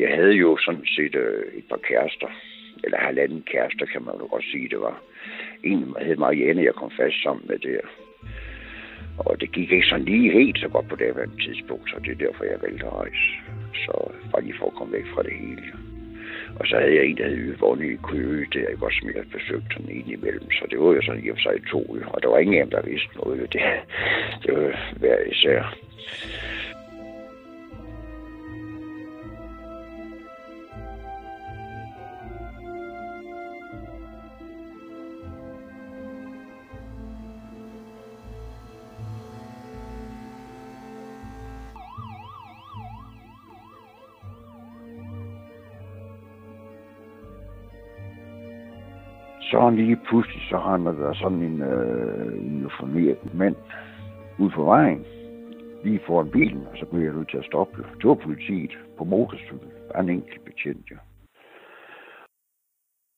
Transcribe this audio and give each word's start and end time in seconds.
Jeg 0.00 0.14
havde 0.14 0.32
jo 0.32 0.56
sådan 0.56 0.86
set 0.96 1.14
øh, 1.14 1.44
et 1.58 1.64
par 1.68 1.80
kærester, 1.88 2.30
eller 2.84 2.98
halvanden 2.98 3.42
kærester, 3.42 3.86
kan 3.86 4.02
man 4.02 4.14
jo 4.20 4.26
godt 4.30 4.44
sige, 4.44 4.68
det 4.68 4.80
var. 4.80 5.02
En 5.62 5.94
hed 6.00 6.16
Marianne, 6.16 6.64
jeg 6.64 6.74
kom 6.74 6.90
fast 6.90 7.22
sammen 7.22 7.44
med 7.48 7.58
der. 7.58 7.80
Og 9.18 9.40
det 9.40 9.52
gik 9.52 9.72
ikke 9.72 9.86
sådan 9.86 10.04
lige 10.04 10.32
helt 10.32 10.58
så 10.58 10.68
godt 10.68 10.88
på 10.88 10.96
det 10.96 11.06
her 11.06 11.26
tidspunkt, 11.44 11.90
så 11.90 11.96
det 12.04 12.10
er 12.12 12.26
derfor, 12.26 12.44
jeg 12.44 12.62
valgte 12.62 12.86
at 12.86 12.92
rejse. 12.92 13.26
Så 13.74 14.10
bare 14.32 14.42
lige 14.42 14.58
for 14.58 14.66
at 14.66 14.74
komme 14.74 14.92
væk 14.92 15.06
fra 15.14 15.22
det 15.22 15.32
hele. 15.32 15.62
Og 16.60 16.66
så 16.66 16.76
havde 16.76 16.94
jeg 16.94 17.04
en, 17.04 17.16
der 17.16 17.24
havde 17.24 17.36
Yvonne 17.36 17.92
i 17.92 17.96
Køge, 18.10 18.46
der 18.52 18.60
jeg 18.68 18.78
godt 18.78 18.94
som 18.94 19.06
jeg 19.08 19.14
havde 19.14 19.36
besøgt 19.38 19.72
sådan 19.72 19.90
en 19.90 20.10
imellem. 20.10 20.50
Så 20.50 20.66
det 20.70 20.78
var 20.78 20.92
jo 20.92 21.02
sådan 21.02 21.24
i 21.24 21.28
og 21.28 21.36
for 21.36 21.42
sig 21.42 21.66
to. 21.70 21.80
Og 22.12 22.22
der 22.22 22.28
var 22.28 22.38
ingen 22.38 22.58
af 22.58 22.64
dem, 22.64 22.70
der 22.70 22.82
vidste 22.90 23.16
noget. 23.16 23.52
Det, 23.52 23.62
det 24.42 24.52
var 24.56 24.92
hver 24.98 25.18
især. 25.32 25.74
Så 49.52 49.70
lige 49.70 50.00
pludselig, 50.06 50.42
så 50.50 50.58
har 50.58 50.76
der 50.76 51.14
sådan 51.14 51.42
en 51.42 51.62
øh, 51.62 52.56
uniformeret 52.56 53.34
mand 53.34 53.56
ud 54.38 54.50
på 54.50 54.64
vejen, 54.64 55.04
lige 55.84 56.00
foran 56.06 56.30
bilen, 56.30 56.66
og 56.66 56.76
så 56.76 56.86
blev 56.86 57.02
jeg 57.02 57.12
nødt 57.12 57.30
til 57.30 57.38
at 57.38 57.44
stoppe. 57.44 57.86
Det 57.98 58.08
var 58.08 58.14
politiet 58.14 58.78
på 58.98 59.04
motorcykel. 59.04 59.68
Der 59.88 59.94
er 59.94 60.00
en 60.00 60.08
enkelt 60.08 60.44
betjent, 60.44 60.90
ja. 60.90 60.96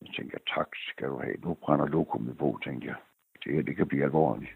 Jeg 0.00 0.10
tænkte, 0.16 0.38
tak 0.54 0.68
skal 0.90 1.08
du 1.08 1.18
have. 1.18 1.36
Nu 1.44 1.54
brænder 1.54 1.86
lokummet 1.86 2.38
på, 2.38 2.58
tænkte 2.64 2.86
jeg. 2.86 2.96
Det 3.44 3.54
her, 3.54 3.62
det 3.62 3.76
kan 3.76 3.88
blive 3.88 4.04
alvorligt. 4.04 4.50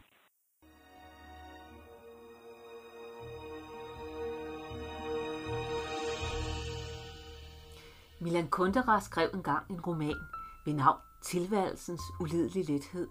Milan 8.21 8.49
Kundera 8.51 9.01
skrev 9.01 9.29
engang 9.35 9.71
en 9.71 9.81
roman 9.81 10.21
ved 10.67 10.75
navn 10.75 11.08
tilværelsens 11.23 12.03
ulidelige 12.21 12.65
lethed. 12.65 13.09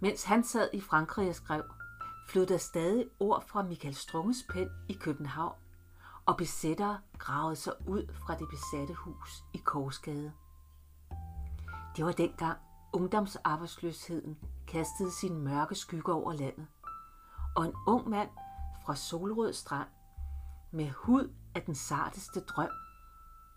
Mens 0.00 0.24
han 0.24 0.44
sad 0.44 0.68
i 0.72 0.80
Frankrig 0.80 1.28
og 1.28 1.34
skrev, 1.34 1.62
flød 2.28 2.46
der 2.46 2.58
stadig 2.58 3.06
ord 3.20 3.46
fra 3.46 3.62
Michael 3.62 3.94
Strunges 3.94 4.46
pen 4.50 4.68
i 4.88 4.92
København, 4.92 5.54
og 6.26 6.36
besættere 6.36 7.00
gravede 7.18 7.56
sig 7.56 7.72
ud 7.88 8.12
fra 8.12 8.34
det 8.34 8.48
besatte 8.48 8.94
hus 8.94 9.44
i 9.54 9.58
Korsgade. 9.58 10.32
Det 11.96 12.04
var 12.04 12.12
dengang 12.12 12.58
ungdomsarbejdsløsheden 12.92 14.38
kastede 14.68 15.12
sin 15.12 15.38
mørke 15.38 15.74
skygge 15.74 16.12
over 16.12 16.32
landet, 16.32 16.66
og 17.56 17.64
en 17.64 17.74
ung 17.86 18.08
mand 18.08 18.30
fra 18.84 18.96
Solrød 18.96 19.52
Strand 19.52 19.88
med 20.70 20.90
hud 20.90 21.30
af 21.54 21.62
den 21.62 21.74
sarteste 21.74 22.40
drøm 22.40 22.70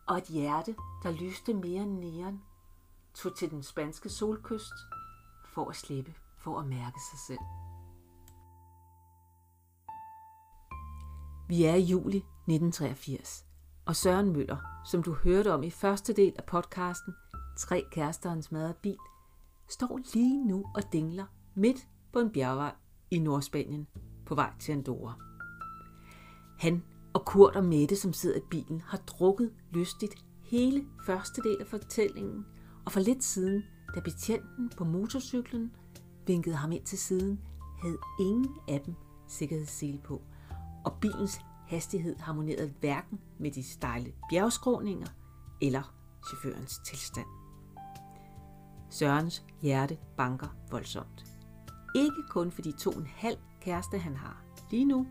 og 0.08 0.17
et 0.17 0.23
hjerte, 0.23 0.75
der 1.03 1.11
lyste 1.11 1.53
mere 1.53 1.84
end 1.84 2.00
næren, 2.00 2.44
tog 3.23 3.36
til 3.36 3.52
den 3.52 3.64
spanske 3.64 4.09
solkyst 4.09 4.73
for 5.53 5.70
at 5.70 5.75
slippe 5.75 6.14
for 6.38 6.59
at 6.59 6.67
mærke 6.67 7.00
sig 7.12 7.20
selv. 7.28 7.39
Vi 11.50 11.64
er 11.64 11.75
i 11.75 11.81
juli 11.81 12.17
1983, 12.17 13.45
og 13.86 13.95
Søren 13.95 14.34
Møller, 14.34 14.81
som 14.86 15.03
du 15.03 15.14
hørte 15.14 15.53
om 15.53 15.64
i 15.64 15.70
første 15.70 16.14
del 16.14 16.34
af 16.38 16.44
podcasten 16.44 17.14
Tre 17.58 17.86
kærester 17.92 18.30
og 18.30 18.36
en 18.36 18.44
smadret 18.44 18.75
bil, 18.75 18.97
står 19.69 20.00
lige 20.13 20.47
nu 20.47 20.66
og 20.75 20.94
dingler 20.94 21.25
midt 21.56 21.88
på 22.13 22.19
en 22.19 22.31
bjergvej 22.31 22.75
i 23.12 23.19
Nordspanien 23.19 23.88
på 24.25 24.35
vej 24.35 24.53
til 24.59 24.72
Andorra. 24.72 25.13
Han 26.59 26.84
og 27.13 27.25
Kurt 27.25 27.56
og 27.56 27.63
Mette, 27.63 27.96
som 27.96 28.13
sidder 28.13 28.38
i 28.38 28.44
bilen, 28.50 28.81
har 28.81 28.97
drukket 28.97 29.53
lystigt 29.72 30.16
hele 30.41 30.85
første 31.06 31.41
del 31.41 31.58
af 31.59 31.68
fortællingen– 31.68 32.46
og 32.89 32.94
for 32.94 33.00
lidt 33.00 33.23
siden, 33.23 33.63
da 33.95 34.00
betjenten 34.00 34.69
på 34.77 34.83
motorcyklen 34.83 35.72
vinkede 36.27 36.55
ham 36.55 36.72
ind 36.72 36.83
til 36.83 36.97
siden, 36.97 37.41
havde 37.81 37.97
ingen 38.19 38.55
af 38.67 38.81
dem 38.81 38.95
sikkerhedssele 39.27 39.97
på, 39.97 40.22
og 40.85 40.97
bilens 41.01 41.41
hastighed 41.67 42.16
harmonerede 42.19 42.73
hverken 42.79 43.19
med 43.39 43.51
de 43.51 43.63
stejle 43.63 44.13
bjergskråninger 44.29 45.07
eller 45.61 45.94
chaufførens 46.28 46.79
tilstand. 46.85 47.25
Sørens 48.89 49.44
hjerte 49.61 49.97
banker 50.17 50.47
voldsomt. 50.72 51.25
Ikke 51.95 52.23
kun 52.29 52.51
for 52.51 52.61
de 52.61 52.72
to 52.72 52.91
en 52.91 53.07
halv 53.07 53.38
kæreste, 53.61 53.97
han 53.97 54.16
har 54.16 54.44
lige 54.72 54.85
nu, 54.85 55.07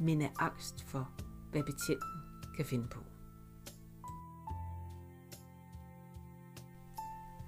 men 0.00 0.22
af 0.22 0.32
angst 0.38 0.84
for, 0.84 1.10
hvad 1.50 1.62
betjenten 1.62 2.20
kan 2.56 2.64
finde 2.64 2.88
på. 2.88 3.11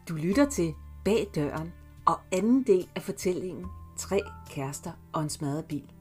Du 0.09 0.15
lytter 0.15 0.51
til 0.51 0.75
Bag 1.05 1.31
døren 1.35 1.73
og 2.07 2.21
anden 2.33 2.63
del 2.63 2.89
af 2.95 3.03
fortællingen 3.03 3.67
Tre 3.97 4.21
kærester 4.51 4.93
og 5.13 5.23
en 5.23 5.31
smadret 5.31 5.65
bil. 5.65 5.93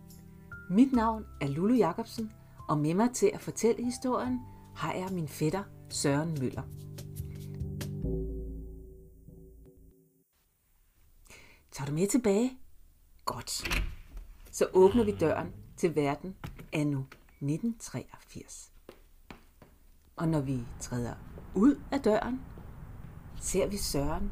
Mit 0.70 0.94
navn 0.94 1.26
er 1.42 1.48
Lulu 1.48 1.74
Jacobsen, 1.74 2.32
og 2.70 2.78
med 2.78 2.94
mig 2.94 3.12
til 3.14 3.32
at 3.34 3.42
fortælle 3.42 3.86
historien 3.86 4.40
har 4.76 4.94
jeg 4.94 5.10
min 5.12 5.28
fætter 5.28 5.64
Søren 5.90 6.38
Møller. 6.40 6.62
Tager 11.72 11.88
du 11.88 11.94
med 11.94 12.08
tilbage? 12.08 12.58
Godt. 13.26 13.82
Så 14.52 14.68
åbner 14.74 15.04
vi 15.04 15.12
døren 15.20 15.54
til 15.78 15.96
verden 15.96 16.36
anno 16.74 17.00
1983. 17.00 18.72
Og 20.16 20.28
når 20.28 20.42
vi 20.42 20.60
træder 20.80 21.14
ud 21.56 21.82
af 21.92 22.02
døren, 22.02 22.42
ser 23.50 23.68
vi 23.70 23.78
Søren 23.78 24.32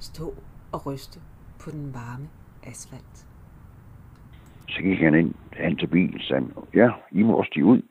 stå 0.00 0.34
og 0.72 0.86
ryste 0.86 1.20
på 1.62 1.70
den 1.70 1.94
varme 1.94 2.28
asfalt. 2.66 3.16
Så 4.68 4.82
gik 4.82 4.98
han 4.98 5.14
ind, 5.14 5.34
han 5.52 5.76
til 5.76 5.86
bilen 5.86 6.14
og 6.14 6.20
sagde, 6.20 6.46
ja, 6.74 6.90
I 7.10 7.22
må 7.22 7.36
også 7.36 7.48
stige 7.48 7.64
ud. 7.64 7.82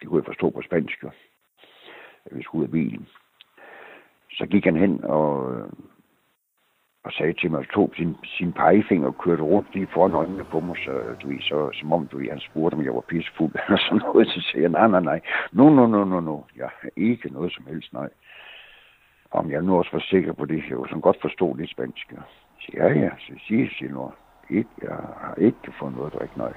Det 0.00 0.08
kunne 0.08 0.20
jeg 0.20 0.26
forstå 0.26 0.50
på 0.50 0.62
spansk, 0.62 1.02
jo. 1.02 1.10
At 2.26 2.36
vi 2.36 2.42
skulle 2.42 2.60
ud 2.60 2.66
af 2.66 2.72
bilen. 2.72 3.06
Så 4.30 4.46
gik 4.46 4.64
han 4.64 4.76
hen 4.76 5.04
og, 5.04 5.30
og 7.04 7.12
sagde 7.12 7.32
til 7.32 7.50
mig, 7.50 7.60
at 7.60 7.68
tog 7.74 7.92
sin, 7.96 8.16
sin 8.24 8.52
pegefinger 8.52 9.06
og 9.06 9.18
kørte 9.18 9.42
rundt 9.42 9.74
lige 9.74 9.88
foran 9.94 10.12
øjnene 10.12 10.44
på 10.44 10.60
mig, 10.60 10.76
så, 10.84 10.92
du 11.22 11.28
ved, 11.28 11.40
så, 11.40 11.70
som 11.74 11.92
om 11.92 12.06
du 12.06 12.18
ved, 12.18 12.30
han 12.30 12.40
spurgte, 12.40 12.74
om 12.74 12.84
jeg 12.84 12.94
var 12.94 13.00
pissefuld 13.00 13.52
eller 13.66 13.78
sådan 13.78 13.98
noget. 13.98 14.28
Så 14.28 14.40
sagde 14.40 14.62
jeg, 14.62 14.70
nej, 14.70 14.88
nej, 14.88 15.00
nej, 15.00 15.20
no, 15.52 15.68
no, 15.68 15.86
no, 15.86 16.04
no, 16.04 16.20
no, 16.20 16.38
jeg 16.56 16.70
har 16.80 16.88
ikke 16.96 17.28
noget 17.28 17.52
som 17.52 17.66
helst, 17.66 17.92
nej 17.92 18.08
om 19.36 19.50
jeg 19.50 19.62
nu 19.62 19.78
også 19.78 19.90
var 19.92 20.00
sikker 20.00 20.32
på 20.32 20.44
det. 20.44 20.64
Jeg 20.70 20.78
var 20.78 20.86
sådan 20.86 21.00
godt 21.00 21.20
forstå 21.20 21.54
lidt 21.54 21.70
spansk. 21.70 22.14
Så 22.60 22.68
ja, 22.74 22.88
ja, 22.88 23.10
så 23.18 23.32
siger 23.46 23.68
jeg 23.80 23.90
nu. 23.90 24.12
Ikke, 24.50 24.70
jeg 24.82 24.96
har 25.20 25.34
ikke 25.38 25.72
fået 25.78 25.96
noget 25.96 26.12
at 26.12 26.18
drikke, 26.18 26.38
nej. 26.38 26.52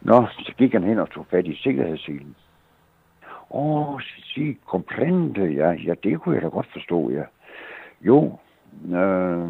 Nå, 0.00 0.26
så 0.38 0.52
gik 0.58 0.72
han 0.72 0.84
hen 0.84 0.98
og 0.98 1.10
tog 1.10 1.26
fat 1.30 1.46
i 1.46 1.56
sikkerhedsselen. 1.56 2.36
Åh, 3.50 3.94
oh, 3.94 4.00
si, 4.02 4.58
comprende, 4.66 5.46
ja, 5.46 5.70
ja, 5.70 5.94
det 6.02 6.20
kunne 6.20 6.34
jeg 6.34 6.42
da 6.42 6.48
godt 6.48 6.72
forstå, 6.72 7.10
ja. 7.10 7.22
Jo, 8.00 8.38
øh, 8.84 9.48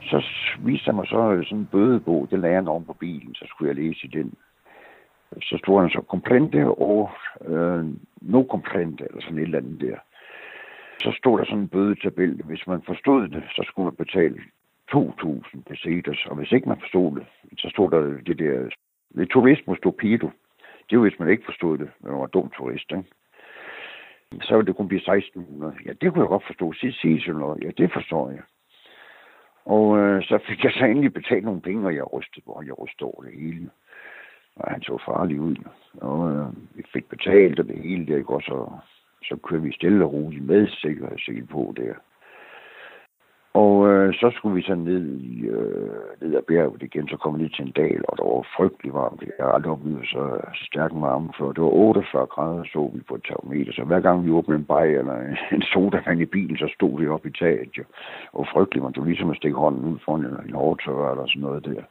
så 0.00 0.24
viste 0.58 0.84
han 0.84 0.94
mig 0.94 1.06
så 1.06 1.42
sådan 1.44 1.58
en 1.58 1.68
bødebog, 1.72 2.28
det 2.30 2.38
lagde 2.38 2.54
han 2.54 2.68
oven 2.68 2.84
på 2.84 2.92
bilen, 2.92 3.34
så 3.34 3.44
skulle 3.48 3.68
jeg 3.68 3.84
læse 3.84 4.06
i 4.06 4.10
den 4.10 4.34
så 5.40 5.58
stod 5.58 5.80
han 5.80 5.90
så 5.90 6.00
komplente 6.00 6.66
og 6.66 7.10
øh, 7.44 7.84
no 8.20 8.42
komplente, 8.42 9.04
eller 9.04 9.20
sådan 9.20 9.38
et 9.38 9.42
eller 9.42 9.58
andet 9.58 9.80
der. 9.80 9.98
Så 10.98 11.12
stod 11.18 11.38
der 11.38 11.44
sådan 11.44 11.58
en 11.58 11.68
bødetabel. 11.68 12.42
Hvis 12.44 12.66
man 12.66 12.82
forstod 12.82 13.28
det, 13.28 13.42
så 13.56 13.62
skulle 13.66 13.84
man 13.84 13.96
betale 13.96 14.38
2.000 14.94 15.62
pesetas, 15.68 16.26
og 16.26 16.36
hvis 16.36 16.52
ikke 16.52 16.68
man 16.68 16.80
forstod 16.80 17.16
det, 17.16 17.26
så 17.58 17.68
stod 17.68 17.90
der 17.90 18.00
det 18.26 18.38
der, 18.38 18.68
det 19.14 19.28
turismo 19.30 19.74
stupido. 19.74 20.30
Det 20.90 20.98
var, 20.98 21.08
hvis 21.08 21.18
man 21.18 21.28
ikke 21.28 21.44
forstod 21.44 21.78
det, 21.78 21.90
man 22.00 22.12
var 22.12 22.26
dum 22.26 22.50
turist, 22.56 22.90
ikke? 22.90 23.04
Så 24.40 24.56
ville 24.56 24.66
det 24.66 24.76
kun 24.76 24.88
blive 24.88 25.14
1600. 25.16 25.74
Ja, 25.86 25.92
det 25.92 26.12
kunne 26.12 26.22
jeg 26.22 26.28
godt 26.28 26.46
forstå. 26.46 26.72
Sig, 26.72 26.94
sig 26.94 27.22
sådan 27.22 27.40
noget. 27.40 27.64
Ja, 27.64 27.70
det 27.70 27.92
forstår 27.92 28.30
jeg. 28.30 28.42
Og 29.64 29.98
øh, 29.98 30.22
så 30.22 30.38
fik 30.48 30.64
jeg 30.64 30.72
så 30.72 30.84
endelig 30.84 31.12
betalt 31.12 31.44
nogle 31.44 31.60
penge, 31.60 31.86
og 31.86 31.94
jeg 31.94 32.12
rystede, 32.12 32.46
og 32.46 32.66
jeg 32.66 32.78
rystede 32.78 33.10
over 33.10 33.22
det 33.22 33.32
hele 33.32 33.70
og 34.56 34.70
han 34.70 34.82
så 34.82 34.98
farlig 35.06 35.40
ud. 35.40 35.56
Og 36.00 36.32
øh, 36.32 36.46
vi 36.76 36.82
fik 36.92 37.08
betalt 37.08 37.60
og 37.60 37.66
det 37.68 37.78
hele 37.78 38.06
der, 38.06 38.16
ikke? 38.16 38.34
Og 38.34 38.42
så, 38.42 38.70
så 39.22 39.36
kørte 39.36 39.62
vi 39.62 39.72
stille 39.72 40.04
og 40.04 40.12
roligt 40.12 40.44
med 40.44 40.68
sikkerhedssel 40.68 41.46
på 41.46 41.74
der. 41.76 41.94
Og 43.54 43.88
øh, 43.88 44.14
så 44.14 44.32
skulle 44.34 44.54
vi 44.54 44.62
så 44.62 44.74
ned, 44.74 45.04
i, 45.18 45.46
øh, 45.46 45.90
ned 46.20 46.34
ad 46.36 46.42
bjerget 46.48 46.82
igen, 46.82 47.08
så 47.08 47.16
kom 47.16 47.34
vi 47.34 47.42
ned 47.42 47.50
til 47.50 47.64
en 47.64 47.72
dal, 47.72 48.02
og 48.08 48.18
der 48.18 48.24
var 48.24 48.46
frygtelig 48.56 48.92
varmt. 48.94 49.22
Jeg 49.22 49.46
har 49.46 49.52
aldrig 49.52 49.72
oplevet 49.72 50.06
så 50.06 50.40
stærk 50.54 50.90
varme 50.94 51.30
før. 51.38 51.52
Det 51.52 51.62
var 51.62 51.68
48 51.68 52.26
grader, 52.26 52.64
så 52.64 52.90
vi 52.94 53.00
på 53.08 53.14
et 53.14 53.24
termometer. 53.28 53.72
Så 53.72 53.84
hver 53.84 54.00
gang 54.00 54.24
vi 54.24 54.30
åbnede 54.30 54.58
en 54.58 54.64
bajer 54.64 54.98
eller 54.98 55.16
en 55.52 55.62
sodavand 55.72 56.20
i 56.20 56.24
bilen, 56.24 56.56
så 56.56 56.68
stod 56.74 57.00
vi 57.00 57.08
op 57.08 57.26
i 57.26 57.30
taget. 57.30 57.78
Jo. 57.78 57.84
Og 58.32 58.46
frygtelig 58.52 58.82
varmt. 58.82 58.94
Det 58.94 59.00
var 59.02 59.08
ligesom 59.08 59.30
at 59.30 59.36
stikke 59.36 59.58
hånden 59.58 59.84
ud 59.92 59.98
foran 60.04 60.24
en, 60.24 60.36
en 60.48 60.54
hårdtør 60.54 61.10
eller 61.10 61.26
sådan 61.26 61.42
noget 61.42 61.64
der. 61.64 61.82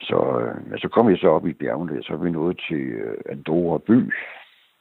Så, 0.00 0.18
øh, 0.40 0.78
så 0.78 0.88
kom 0.88 1.10
jeg 1.10 1.18
så 1.18 1.28
op 1.28 1.46
i 1.46 1.52
bjergene, 1.52 2.02
så 2.02 2.12
er 2.12 2.16
vi 2.16 2.30
nået 2.30 2.60
til 2.68 2.82
øh, 2.82 3.18
Andorra 3.28 3.78
by. 3.78 3.98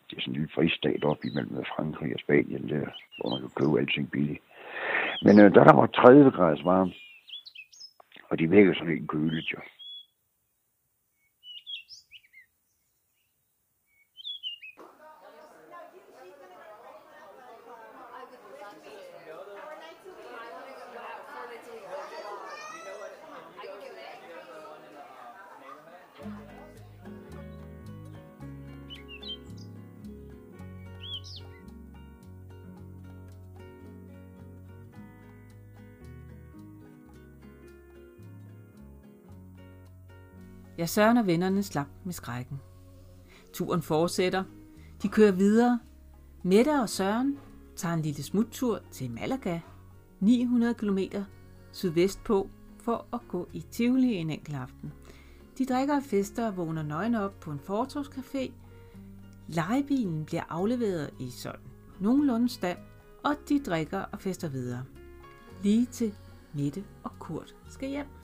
Det 0.09 0.17
er 0.17 0.21
sådan 0.21 0.33
en 0.33 0.39
lille 0.39 0.53
fristat 0.55 1.03
op 1.03 1.25
imellem 1.25 1.65
Frankrig 1.75 2.13
og 2.13 2.19
Spanien 2.19 2.69
der, 2.69 2.87
hvor 3.17 3.29
man 3.29 3.39
kan 3.39 3.49
købe 3.55 3.79
alting 3.79 4.11
billigt. 4.11 4.43
Men 5.21 5.39
øh, 5.39 5.53
der, 5.55 5.63
der 5.63 5.75
var 5.75 5.87
30 5.87 6.31
grader 6.31 6.63
varmt, 6.63 6.95
og 8.29 8.39
de 8.39 8.51
vækker 8.51 8.73
sådan 8.73 8.93
en 8.93 9.07
køligt 9.07 9.51
jo. 9.51 9.59
Ja, 40.77 40.85
Søren 40.85 41.17
og 41.17 41.27
vennerne 41.27 41.63
slap 41.63 41.87
med 42.03 42.13
skrækken. 42.13 42.59
Turen 43.53 43.81
fortsætter. 43.81 44.43
De 45.01 45.07
kører 45.07 45.31
videre. 45.31 45.79
Mette 46.43 46.81
og 46.81 46.89
Søren 46.89 47.37
tager 47.75 47.93
en 47.93 48.01
lille 48.01 48.23
smuttur 48.23 48.79
til 48.91 49.11
Malaga, 49.11 49.59
900 50.19 50.73
km 50.73 50.99
sydvest 51.71 52.23
på, 52.23 52.49
for 52.79 53.05
at 53.13 53.19
gå 53.27 53.47
i 53.53 53.65
Tivoli 53.71 54.13
en 54.13 54.29
enkelt 54.29 54.57
aften. 54.57 54.93
De 55.57 55.65
drikker 55.65 55.95
og 55.95 56.03
fester 56.03 56.47
og 56.47 56.57
vågner 56.57 56.83
nøgne 56.83 57.21
op 57.21 57.39
på 57.39 57.51
en 57.51 57.59
fortorvscafé. 57.59 58.51
Lejebilen 59.47 60.25
bliver 60.25 60.43
afleveret 60.49 61.09
i 61.19 61.29
sådan 61.29 61.59
nogenlunde 61.99 62.49
stand, 62.49 62.77
og 63.23 63.35
de 63.49 63.59
drikker 63.59 63.99
og 63.99 64.19
fester 64.19 64.49
videre. 64.49 64.83
Lige 65.63 65.85
til 65.85 66.13
Mette 66.53 66.83
og 67.03 67.11
Kurt 67.19 67.55
skal 67.69 67.89
hjem. 67.89 68.22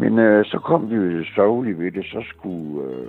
Men 0.00 0.18
øh, 0.18 0.44
så 0.44 0.58
kom 0.58 0.90
vi 0.90 0.94
jo 0.94 1.24
sørgeligt 1.34 1.78
ved 1.78 1.92
det, 1.92 2.04
så 2.04 2.22
skulle 2.28 2.90
øh, 2.90 3.06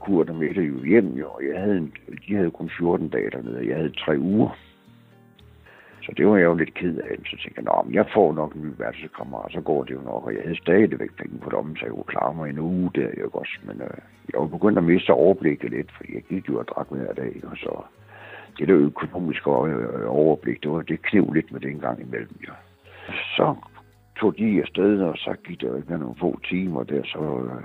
Kurt 0.00 0.30
og 0.30 0.36
Mette 0.36 0.62
jo 0.62 0.84
hjem, 0.84 1.12
jo, 1.12 1.28
og 1.28 1.42
jeg 1.48 1.60
havde 1.60 1.76
en, 1.76 1.92
de 2.28 2.34
havde 2.34 2.50
kun 2.50 2.70
14 2.78 3.08
dage 3.08 3.30
dernede, 3.30 3.58
og 3.58 3.66
jeg 3.66 3.76
havde 3.76 3.92
tre 4.04 4.18
uger. 4.18 4.58
Så 6.02 6.12
det 6.16 6.26
var 6.26 6.36
jeg 6.36 6.44
jo 6.44 6.54
lidt 6.54 6.74
ked 6.74 6.98
af, 6.98 7.16
så 7.24 7.36
tænkte 7.42 7.62
jeg, 7.62 7.82
men 7.84 7.94
jeg 7.94 8.06
får 8.14 8.34
nok 8.34 8.54
en 8.54 8.62
ny 8.62 8.72
værelsekammerat, 8.78 9.52
så 9.52 9.60
går 9.60 9.84
det 9.84 9.94
jo 9.94 10.00
nok, 10.00 10.26
og 10.26 10.34
jeg 10.34 10.42
havde 10.42 10.56
stadigvæk 10.56 11.10
penge 11.18 11.38
på 11.38 11.50
dommen, 11.50 11.76
så 11.76 11.84
jeg 11.84 11.92
kunne 11.92 12.14
klare 12.14 12.34
mig 12.34 12.50
en 12.50 12.58
uge 12.58 12.90
der, 12.94 13.10
jeg 13.16 13.34
også. 13.34 13.58
Men 13.62 13.76
øh, 13.80 13.98
jeg 14.32 14.40
var 14.40 14.46
begyndt 14.46 14.78
at 14.78 14.84
miste 14.84 15.10
overblikket 15.10 15.70
lidt, 15.70 15.92
for 15.96 16.04
jeg 16.14 16.22
gik 16.22 16.48
jo 16.48 16.58
og 16.58 16.68
drak 16.68 16.86
hver 16.90 17.12
dag, 17.12 17.32
og 17.50 17.56
så 17.56 17.82
det 18.58 18.68
der 18.68 18.76
økonomiske 18.76 19.50
overblik, 20.06 20.62
det 20.62 20.70
var 20.70 20.82
det 20.82 21.02
kniv 21.02 21.32
lidt 21.32 21.52
med 21.52 21.60
det 21.60 21.70
en 21.70 21.80
gang 21.80 22.00
imellem, 22.00 22.36
jo. 22.48 22.52
Så 23.36 23.54
tog 24.20 24.38
de 24.38 24.60
afsted, 24.60 25.00
og 25.00 25.16
så 25.16 25.34
gik 25.44 25.60
der 25.60 25.76
ikke 25.76 25.98
nogle 25.98 26.16
få 26.20 26.40
timer 26.48 26.82
der, 26.82 27.02
så 27.04 27.18
øh, 27.18 27.62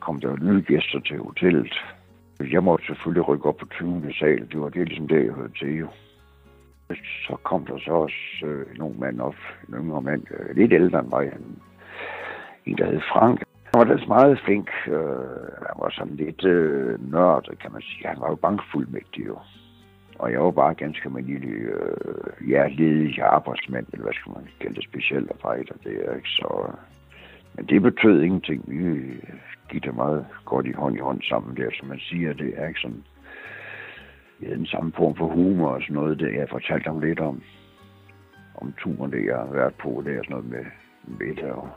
kom 0.00 0.20
der 0.20 0.36
nye 0.42 0.62
gæster 0.62 1.00
til 1.00 1.18
hotellet. 1.18 1.74
Jeg 2.52 2.64
måtte 2.64 2.86
selvfølgelig 2.86 3.28
rykke 3.28 3.46
op 3.46 3.56
på 3.56 3.66
20. 3.66 4.12
sal. 4.18 4.48
Det 4.50 4.60
var 4.60 4.68
det 4.68 4.88
ligesom 4.88 5.08
det, 5.08 5.24
jeg 5.24 5.32
hørte 5.32 5.58
til 5.58 5.76
jo. 5.76 5.88
Så 7.26 7.36
kom 7.42 7.66
der 7.66 7.78
så 7.78 7.90
også 7.90 8.46
øh, 8.46 8.66
en 8.74 8.82
ung 8.82 8.98
mand 8.98 9.20
op, 9.20 9.36
en 9.68 9.74
yngre 9.74 10.02
mand, 10.02 10.22
øh, 10.30 10.56
lidt 10.56 10.72
ældre 10.72 10.98
end 10.98 11.08
mig, 11.08 11.26
en, 11.26 11.58
en 12.66 12.78
der 12.78 12.90
hed 12.90 13.00
Frank. 13.12 13.38
Han 13.64 13.78
var 13.78 13.84
ellers 13.84 14.08
meget 14.08 14.40
flink. 14.44 14.70
Øh, 14.86 14.94
han 15.68 15.76
var 15.78 15.90
sådan 15.90 16.16
lidt 16.16 16.44
øh, 16.44 17.12
nørd, 17.12 17.56
kan 17.60 17.72
man 17.72 17.82
sige. 17.82 18.08
Han 18.08 18.20
var 18.20 18.28
jo 18.28 18.34
bankfuldmægtig 18.34 19.26
jo. 19.26 19.38
Og 20.18 20.32
jeg 20.32 20.40
var 20.40 20.50
bare 20.50 20.74
ganske 20.74 21.06
almindelig, 21.06 21.52
øh, 21.52 22.50
ja, 22.50 22.66
ledig 22.68 23.22
arbejdsmand, 23.22 23.86
eller 23.92 24.04
hvad 24.04 24.12
skal 24.12 24.32
man 24.32 24.48
kalde 24.60 24.74
det, 24.74 24.84
specielt 24.84 25.30
arbejder. 25.30 25.74
Det 25.84 26.08
er 26.08 26.14
ikke 26.14 26.28
så... 26.28 26.70
Men 27.54 27.66
det 27.66 27.82
betød 27.82 28.22
ingenting. 28.22 28.64
Vi 28.66 29.10
gik 29.70 29.84
det 29.84 29.94
meget 29.94 30.26
godt 30.44 30.66
i 30.66 30.72
hånd 30.72 30.96
i 30.96 31.00
hånd 31.00 31.22
sammen 31.22 31.56
der, 31.56 31.70
som 31.78 31.88
man 31.88 31.98
siger. 31.98 32.32
Det 32.32 32.52
er 32.56 32.68
ikke 32.68 32.80
sådan... 32.80 33.04
Vi 34.38 34.46
havde 34.46 34.58
den 34.58 34.66
samme 34.66 34.92
form 34.96 35.16
for 35.16 35.26
humor 35.26 35.68
og 35.68 35.82
sådan 35.82 35.94
noget, 35.94 36.18
det 36.18 36.34
jeg 36.34 36.48
fortalte 36.48 36.86
ham 36.86 37.00
lidt 37.00 37.20
om. 37.20 37.42
Om 38.54 38.74
turen, 38.78 39.12
det 39.12 39.26
jeg 39.26 39.36
har 39.36 39.52
været 39.52 39.74
på, 39.74 40.02
det 40.04 40.12
er 40.14 40.22
sådan 40.22 40.36
noget 40.36 40.50
med 40.50 40.64
Mette 41.18 41.54
og, 41.54 41.68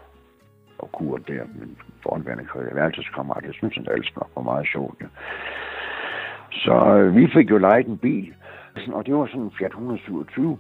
og 0.78 0.92
Kurt 0.92 1.28
der, 1.28 1.44
men 1.60 1.78
foranværende 2.04 2.48
værelseskammerat, 2.74 3.44
det 3.44 3.56
synes 3.56 3.78
jeg 3.78 3.88
altid 3.88 4.12
nok 4.16 4.32
var 4.36 4.42
meget 4.42 4.68
sjovt. 4.68 5.02
Ja. 5.02 5.08
Så 6.58 6.98
øh, 6.98 7.16
vi 7.16 7.28
fik 7.34 7.50
jo 7.50 7.58
lejet 7.58 7.88
en 7.88 7.98
bil, 7.98 8.34
og 8.88 9.06
det 9.06 9.16
var 9.16 9.26
sådan 9.26 9.42
en 9.42 9.52
Fiat 9.58 9.72
127. 9.72 10.58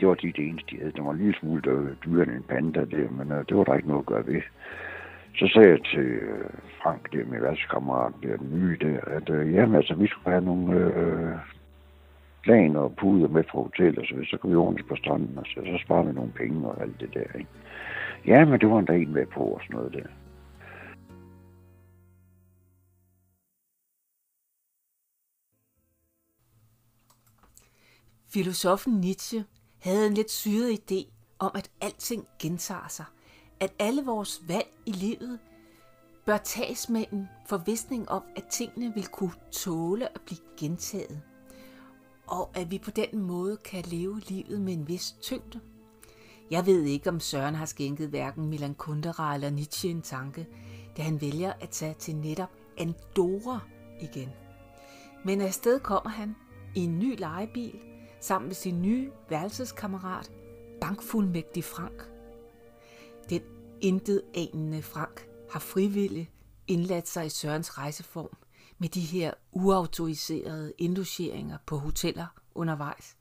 Det 0.00 0.08
var 0.08 0.14
de, 0.14 0.32
det 0.32 0.48
eneste, 0.48 0.70
de 0.70 0.78
havde. 0.78 0.92
Det 0.92 1.04
var 1.04 1.10
en 1.10 1.18
lille 1.18 1.34
smule 1.40 1.62
dyrere 2.04 2.22
end 2.22 2.30
en 2.30 2.42
Panda 2.48 2.80
der, 2.80 3.10
men 3.10 3.32
øh, 3.32 3.44
det 3.48 3.56
var 3.56 3.64
der 3.64 3.74
ikke 3.74 3.88
noget 3.88 4.02
at 4.02 4.06
gøre 4.06 4.26
ved. 4.26 4.42
Så 5.38 5.50
sagde 5.54 5.68
jeg 5.68 5.84
til 5.84 6.00
øh, 6.00 6.50
Frank, 6.82 7.12
der 7.12 7.24
med 7.26 7.40
værtskammeraten, 7.40 8.22
der 8.22 8.36
den 8.36 8.50
nye 8.60 8.76
der, 8.80 9.00
at 9.16 9.30
øh, 9.30 9.54
jamen 9.54 9.76
altså, 9.76 9.94
vi 9.94 10.06
skulle 10.06 10.32
have 10.32 10.44
nogle 10.44 10.74
øh, 10.76 11.36
planer 12.42 12.80
og 12.80 12.96
puder 12.96 13.28
med 13.28 13.44
fra 13.44 13.58
hotellet, 13.58 14.08
så, 14.08 14.14
så 14.30 14.36
kan 14.38 14.50
vi 14.50 14.56
ordentligt 14.56 14.88
på 14.88 14.96
stranden, 14.96 15.38
og 15.38 15.44
så, 15.46 15.60
så 15.64 15.78
sparer 15.84 16.02
vi 16.02 16.12
nogle 16.12 16.32
penge 16.32 16.68
og 16.68 16.82
alt 16.82 17.00
det 17.00 17.14
der, 17.14 17.38
ikke? 17.38 17.50
Ja, 18.26 18.44
men 18.44 18.60
det 18.60 18.70
var 18.70 18.78
en 18.78 18.86
der 18.86 18.94
en 18.94 19.12
med 19.12 19.26
på 19.26 19.40
og 19.40 19.60
sådan 19.62 19.76
noget 19.76 19.92
der. 19.92 20.08
Filosofen 28.32 28.92
Nietzsche 28.92 29.44
havde 29.78 30.06
en 30.06 30.14
lidt 30.14 30.30
syret 30.30 30.78
idé 30.80 31.12
om, 31.38 31.50
at 31.54 31.70
alting 31.80 32.26
gentager 32.38 32.88
sig. 32.88 33.04
At 33.60 33.72
alle 33.78 34.04
vores 34.04 34.42
valg 34.48 34.68
i 34.86 34.92
livet 34.92 35.38
bør 36.26 36.36
tages 36.36 36.88
med 36.88 37.04
en 37.12 37.28
forvisning 37.48 38.08
om, 38.08 38.22
at 38.36 38.44
tingene 38.50 38.94
vil 38.94 39.06
kunne 39.06 39.32
tåle 39.52 40.14
at 40.14 40.20
blive 40.20 40.40
gentaget. 40.58 41.22
Og 42.26 42.50
at 42.54 42.70
vi 42.70 42.78
på 42.78 42.90
den 42.90 43.18
måde 43.18 43.56
kan 43.56 43.84
leve 43.84 44.20
livet 44.20 44.60
med 44.60 44.72
en 44.72 44.88
vis 44.88 45.16
tyngde. 45.22 45.60
Jeg 46.50 46.66
ved 46.66 46.82
ikke, 46.82 47.08
om 47.08 47.20
Søren 47.20 47.54
har 47.54 47.66
skænket 47.66 48.08
hverken 48.08 48.46
Milan 48.46 48.74
Kundera 48.74 49.34
eller 49.34 49.50
Nietzsche 49.50 49.90
en 49.90 50.02
tanke, 50.02 50.46
da 50.96 51.02
han 51.02 51.20
vælger 51.20 51.52
at 51.60 51.68
tage 51.68 51.94
til 51.94 52.16
netop 52.16 52.50
Andorra 52.78 53.60
igen. 54.00 54.28
Men 55.24 55.40
afsted 55.40 55.80
kommer 55.80 56.10
han 56.10 56.36
i 56.74 56.80
en 56.80 56.98
ny 56.98 57.18
lejebil– 57.18 57.80
sammen 58.22 58.48
med 58.48 58.54
sin 58.54 58.82
nye 58.82 59.10
værelseskammerat, 59.28 60.32
bankfuldmægtig 60.80 61.64
Frank. 61.64 62.10
Den 63.30 63.42
intet 63.80 64.22
anende 64.34 64.82
Frank 64.82 65.28
har 65.50 65.60
frivilligt 65.60 66.30
indladt 66.66 67.08
sig 67.08 67.26
i 67.26 67.28
Sørens 67.28 67.78
rejseform 67.78 68.36
med 68.78 68.88
de 68.88 69.00
her 69.00 69.34
uautoriserede 69.52 70.72
indlogeringer 70.78 71.58
på 71.66 71.78
hoteller 71.78 72.26
undervejs, 72.54 73.16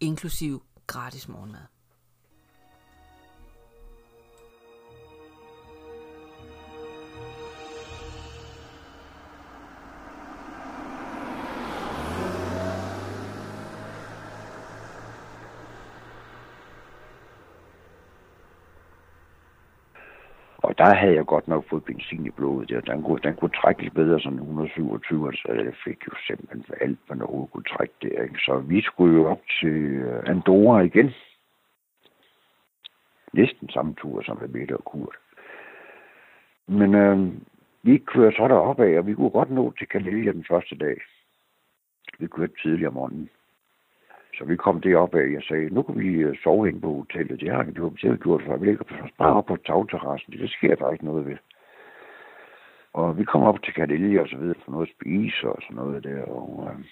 inklusive 0.00 0.60
gratis 0.86 1.28
morgenmad. 1.28 1.71
Der 20.82 20.94
havde 20.94 21.14
jeg 21.14 21.26
godt 21.26 21.48
nok 21.48 21.64
fået 21.70 21.84
benzin 21.84 22.26
i 22.26 22.30
blodet. 22.30 22.68
Der. 22.68 22.80
Den, 22.80 23.02
kunne, 23.02 23.20
den 23.22 23.34
kunne 23.34 23.56
trække 23.60 23.82
lidt 23.82 23.94
bedre, 23.94 24.20
sådan 24.20 24.38
127, 24.38 25.32
så 25.32 25.48
altså, 25.48 25.64
jeg 25.64 25.74
fik 25.84 26.06
jo 26.06 26.12
simpelthen 26.26 26.64
alt, 26.80 26.98
man 27.08 27.22
overhovedet 27.22 27.52
kunne 27.52 27.70
trække 27.76 27.94
der. 28.02 28.22
Ikke? 28.22 28.38
Så 28.38 28.58
vi 28.58 28.82
skulle 28.82 29.14
jo 29.16 29.30
op 29.30 29.42
til 29.60 29.76
øh, 30.08 30.22
Andorra 30.26 30.80
igen. 30.80 31.10
Næsten 33.32 33.68
samme 33.68 33.94
tur 33.94 34.22
som 34.22 34.38
med 34.40 34.48
Mette 34.48 34.76
og 34.76 34.84
Kurt. 34.84 35.16
Men 36.66 36.94
øh, 36.94 37.18
vi 37.82 37.98
kørte 37.98 38.36
så 38.36 38.48
deroppe 38.48 38.86
af, 38.86 38.98
og 38.98 39.06
vi 39.06 39.14
kunne 39.14 39.30
godt 39.30 39.50
nå 39.50 39.72
til 39.78 39.88
Kalilja 39.88 40.32
den 40.32 40.44
første 40.48 40.76
dag. 40.76 40.96
Vi 42.18 42.26
kørte 42.26 42.52
tidligere 42.62 42.88
om 42.88 42.94
morgenen. 42.94 43.30
Så 44.34 44.44
vi 44.44 44.56
kom 44.56 44.80
derop 44.80 45.14
af, 45.14 45.32
jeg 45.32 45.42
sagde, 45.42 45.74
nu 45.74 45.82
kan 45.82 45.98
vi 45.98 46.08
øh, 46.08 46.36
sove 46.42 46.68
ind 46.68 46.80
på 46.82 46.92
hotellet. 46.92 47.40
Det 47.40 47.50
har 47.50 47.62
vi 47.62 47.72
gjort, 47.72 48.20
gjort, 48.22 48.42
for 48.46 48.56
vi 48.56 48.66
ligger 48.66 48.84
bare 49.18 49.34
op 49.34 49.46
på 49.46 49.56
tagterrassen. 49.56 50.32
Det 50.32 50.50
sker 50.50 50.74
der 50.74 50.92
ikke 50.92 51.04
noget 51.04 51.26
ved. 51.26 51.36
Og 52.92 53.18
vi 53.18 53.24
kom 53.24 53.42
op 53.42 53.62
til 53.62 53.74
Kadilje 53.74 54.20
og 54.20 54.28
så 54.28 54.36
videre 54.36 54.60
for 54.64 54.72
noget 54.72 54.86
at 54.86 54.94
spise 55.00 55.48
og 55.48 55.58
sådan 55.62 55.76
noget 55.76 56.04
der, 56.04 56.22
og 56.22 56.70
øh, 56.70 56.84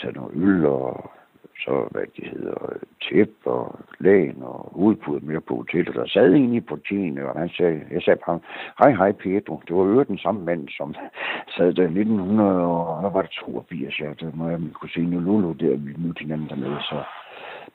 tage 0.00 0.12
noget 0.12 0.32
øl 0.34 0.66
og 0.66 1.10
så, 1.64 1.88
hvad 1.90 2.02
det 2.16 2.28
hedder, 2.28 2.54
tæp 3.02 3.32
og 3.44 3.78
lægen 3.98 4.42
og 4.42 4.78
udpuddet 4.78 5.22
mere 5.22 5.40
på 5.40 5.56
hotellet. 5.56 5.94
Der 5.94 6.06
sad 6.06 6.32
en 6.32 6.54
i 6.54 6.60
portinen, 6.60 7.18
og 7.18 7.38
han 7.38 7.48
sagde, 7.48 7.82
jeg 7.90 8.02
sagde 8.02 8.20
bare, 8.26 8.40
hej, 8.78 8.90
hej 8.92 9.12
Pedro. 9.12 9.62
Det 9.68 9.76
var 9.76 9.84
jo 9.84 10.02
den 10.02 10.18
samme 10.18 10.44
mand, 10.44 10.68
som 10.68 10.94
sad 11.56 11.72
der 11.74 11.82
i 11.82 11.84
1900, 11.84 12.60
og 12.64 13.00
hvad 13.00 13.10
var 13.10 13.22
det 13.22 13.30
82, 13.30 14.00
ja, 14.00 14.08
det 14.20 14.32
var 14.34 14.50
jeg 14.50 14.60
kunne 14.74 14.90
se 14.90 15.00
Lulu 15.00 15.52
der, 15.52 15.76
vi 15.76 15.94
mødte 15.98 16.20
hinanden 16.20 16.48
dernede, 16.48 16.80
så 16.80 17.02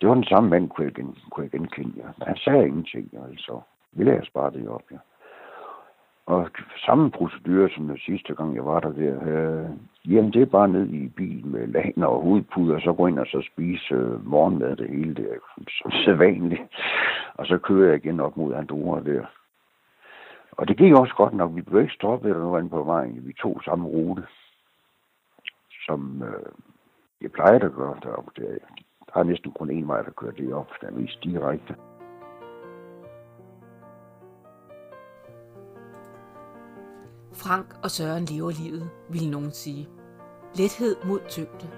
det 0.01 0.09
var 0.09 0.15
den 0.15 0.23
samme 0.23 0.49
mand, 0.49 0.69
kunne 0.69 0.85
jeg, 0.85 0.93
gen, 0.93 1.17
kunne 1.31 1.43
jeg 1.43 1.51
genkende, 1.51 1.93
ja. 1.97 2.25
Han 2.27 2.37
sagde 2.37 2.67
ingenting, 2.67 3.09
altså. 3.29 3.61
Vi 3.91 4.03
lader 4.03 4.29
bare 4.33 4.51
det 4.51 4.67
op, 4.69 4.83
ja. 4.91 4.97
Og 6.25 6.49
samme 6.85 7.11
procedure 7.11 7.69
som 7.69 7.87
den 7.87 7.97
sidste 7.97 8.35
gang, 8.35 8.55
jeg 8.55 8.65
var 8.65 8.79
der 8.79 8.91
der. 8.91 9.15
Øh, 9.27 9.69
jamen, 10.07 10.33
det 10.33 10.41
er 10.41 10.45
bare 10.45 10.67
ned 10.67 10.89
i 10.89 11.07
bilen 11.07 11.51
med 11.51 11.67
laner 11.67 12.07
og 12.07 12.21
hovedpuder, 12.21 12.75
og 12.75 12.81
så 12.81 12.93
gå 12.93 13.07
ind 13.07 13.19
og 13.19 13.27
så 13.27 13.49
spise 13.53 13.93
øh, 13.93 14.27
morgenmad 14.27 14.75
det 14.75 14.89
hele 14.89 15.13
der, 15.13 15.35
som 15.67 15.91
sædvanligt. 15.91 16.61
Og 17.33 17.45
så 17.45 17.57
kører 17.57 17.87
jeg 17.89 18.05
igen 18.05 18.19
op 18.19 18.37
mod 18.37 18.53
Andorra 18.53 19.03
der. 19.03 19.25
Og 20.51 20.67
det 20.67 20.77
gik 20.77 20.93
også 20.93 21.13
godt 21.15 21.33
nok. 21.33 21.55
Vi 21.55 21.61
blev 21.61 21.81
ikke 21.81 21.93
stoppet 21.93 22.29
eller 22.29 22.43
noget 22.43 22.69
på 22.69 22.83
vejen. 22.83 23.27
Vi 23.27 23.33
tog 23.33 23.61
samme 23.65 23.87
rute, 23.87 24.23
som 25.85 26.23
øh, 26.23 26.51
jeg 27.21 27.31
plejer 27.31 27.59
at 27.59 27.73
gøre 27.73 27.95
deroppe. 28.03 28.31
Der, 28.41 28.57
der 29.13 29.19
er 29.19 29.23
næsten 29.23 29.51
kun 29.51 29.69
en 29.69 29.87
vej, 29.87 30.01
der 30.01 30.11
kører 30.11 30.31
det 30.31 30.53
op, 30.53 30.71
der 30.81 30.87
er 30.87 30.91
mest 30.91 31.23
direkte. 31.23 31.75
Frank 37.33 37.75
og 37.83 37.91
Søren 37.91 38.25
lever 38.25 38.51
livet, 38.51 38.89
vil 39.09 39.29
nogen 39.29 39.51
sige. 39.51 39.89
Lethed 40.55 40.95
mod 41.05 41.19
tyngde. 41.29 41.69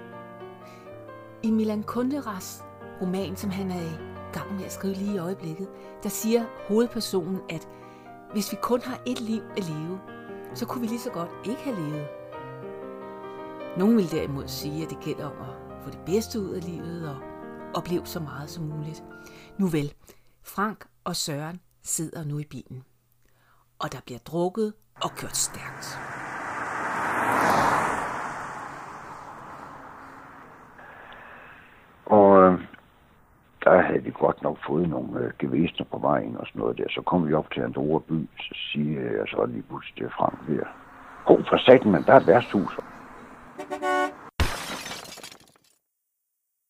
I 1.42 1.50
Milan 1.50 1.82
Kunderas 1.82 2.64
roman, 3.02 3.36
som 3.36 3.50
han 3.50 3.70
er 3.70 3.82
i 3.82 3.96
gang 4.32 4.54
med 4.54 4.64
at 4.64 4.72
skrive 4.72 4.94
lige 4.94 5.14
i 5.14 5.18
øjeblikket, 5.18 5.68
der 6.02 6.08
siger 6.08 6.44
hovedpersonen, 6.68 7.40
at 7.50 7.68
hvis 8.32 8.52
vi 8.52 8.56
kun 8.62 8.80
har 8.80 9.02
et 9.06 9.20
liv 9.20 9.42
at 9.56 9.68
leve, 9.68 10.00
så 10.54 10.66
kunne 10.66 10.80
vi 10.80 10.86
lige 10.86 11.00
så 11.00 11.10
godt 11.10 11.30
ikke 11.44 11.62
have 11.62 11.76
levet. 11.76 12.06
Nogle 13.78 13.96
vil 13.96 14.10
derimod 14.10 14.48
sige, 14.48 14.84
at 14.84 14.90
det 14.90 15.00
gælder 15.00 15.24
om 15.24 15.40
at 15.40 15.84
få 15.84 15.90
det 15.90 16.00
bedste 16.06 16.40
ud 16.40 16.50
af 16.50 16.64
livet 16.64 17.08
og 17.08 17.16
opleve 17.74 18.06
så 18.06 18.20
meget 18.20 18.50
som 18.50 18.64
muligt. 18.64 19.04
Nu 19.58 19.66
vel, 19.66 19.94
Frank 20.42 20.86
og 21.04 21.16
Søren 21.16 21.60
sidder 21.82 22.24
nu 22.24 22.38
i 22.38 22.44
bilen. 22.44 22.84
Og 23.78 23.92
der 23.92 24.00
bliver 24.06 24.18
drukket 24.18 24.72
og 25.02 25.10
kørt 25.10 25.36
stærkt. 25.36 26.00
Og 32.06 32.42
øh, 32.42 32.60
der 33.64 33.80
havde 33.80 34.02
vi 34.02 34.10
godt 34.10 34.42
nok 34.42 34.58
fået 34.66 34.88
nogle 34.88 35.20
øh, 35.20 35.32
gevæsner 35.38 35.86
på 35.90 35.98
vejen 35.98 36.36
og 36.36 36.46
sådan 36.46 36.60
noget 36.60 36.78
der. 36.78 36.88
Så 36.88 37.02
kom 37.02 37.28
vi 37.28 37.34
op 37.34 37.50
til 37.50 37.60
Andorra 37.60 37.98
by, 38.08 38.28
så 38.40 38.54
siger 38.72 39.00
jeg 39.00 39.26
så 39.28 39.46
lige 39.46 39.62
pludselig 39.62 39.96
til 39.96 40.10
Frank 40.10 40.38
her. 40.48 40.64
Ho, 41.24 41.36
for 41.48 41.56
satan, 41.56 41.92
men 41.92 42.02
der 42.02 42.12
er 42.12 42.20
et 42.20 42.26
værtshus. 42.26 42.78
thank 43.58 43.82
you 43.82 43.95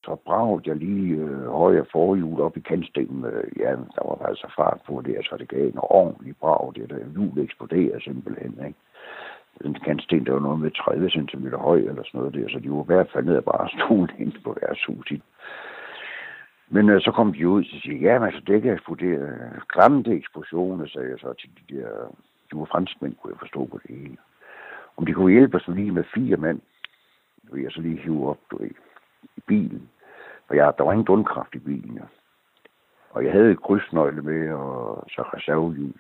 så 0.07 0.17
bragte 0.27 0.71
jeg 0.71 0.77
lige 0.77 1.17
øh, 1.17 1.47
højre 1.47 1.87
forhjul 1.93 2.41
op 2.41 2.57
i 2.57 2.61
kantstenen. 2.61 3.25
Øh, 3.25 3.45
ja, 3.59 3.71
der 3.71 4.03
var 4.09 4.27
altså 4.27 4.47
fart 4.57 4.81
på 4.87 5.03
det, 5.07 5.17
så 5.25 5.37
det 5.39 5.49
gav 5.49 5.67
en 5.67 5.79
ordentlig 5.79 6.37
brag. 6.37 6.73
Det 6.75 6.91
der 6.91 7.13
hjul 7.15 7.39
eksploderede 7.39 8.01
simpelthen, 8.01 8.53
ikke? 8.67 8.79
Den 9.63 9.75
kantsten, 9.75 10.27
der 10.27 10.33
var 10.33 10.41
noget 10.41 10.61
med 10.61 10.71
30 10.71 11.11
cm 11.11 11.47
høj 11.49 11.79
eller 11.79 12.03
sådan 12.05 12.19
noget 12.21 12.35
der, 12.35 12.49
så 12.49 12.59
de 12.59 12.71
var 12.71 12.83
i 12.83 12.87
hvert 12.87 13.11
fald 13.13 13.25
ned 13.25 13.37
og 13.37 13.45
bare 13.45 13.69
stod 13.77 14.09
ind 14.19 14.33
på 14.45 14.57
deres 14.61 14.85
hus. 14.85 15.13
Men 16.69 16.89
øh, 16.91 17.01
så 17.01 17.11
kom 17.13 17.33
de 17.33 17.49
ud, 17.49 17.61
og 17.61 17.81
siger 17.83 17.99
ja, 18.07 18.19
men 18.19 18.27
altså, 18.29 18.43
det 18.47 18.63
kan 18.63 18.73
eksplodere. 18.73 19.29
Glemte 19.73 20.11
eksplosioner, 20.11 20.87
sagde 20.87 21.11
jeg 21.11 21.19
så 21.19 21.33
til 21.33 21.51
de 21.59 21.77
der, 21.77 21.89
de 22.51 22.59
var 22.59 22.65
franskmænd, 22.65 23.15
kunne 23.15 23.33
jeg 23.33 23.39
forstå 23.39 23.65
på 23.67 23.79
det 23.83 23.97
hele. 23.97 24.17
Om 24.97 25.07
de 25.07 25.13
kunne 25.13 25.33
hjælpe 25.33 25.57
os 25.57 25.69
lige 25.69 25.93
med 25.93 26.05
fire 26.15 26.37
mænd, 26.37 26.61
vil 27.53 27.63
jeg 27.63 27.73
så 27.73 27.81
lige 27.81 28.03
hive 28.03 28.29
op, 28.31 28.39
du 28.51 28.59
ved, 28.59 28.71
i 29.37 29.41
bilen. 29.47 29.89
Og 30.49 30.57
jeg, 30.57 30.73
der 30.79 30.85
var 30.85 30.93
ingen 30.93 31.07
dundkraft 31.07 31.55
i 31.55 31.59
bilen. 31.59 32.01
Og 33.11 33.25
jeg 33.25 33.33
havde 33.33 33.57
krydsnøgle 33.57 34.23
med, 34.23 34.53
og 34.53 35.05
så 35.09 35.23
reservehjul. 35.23 35.95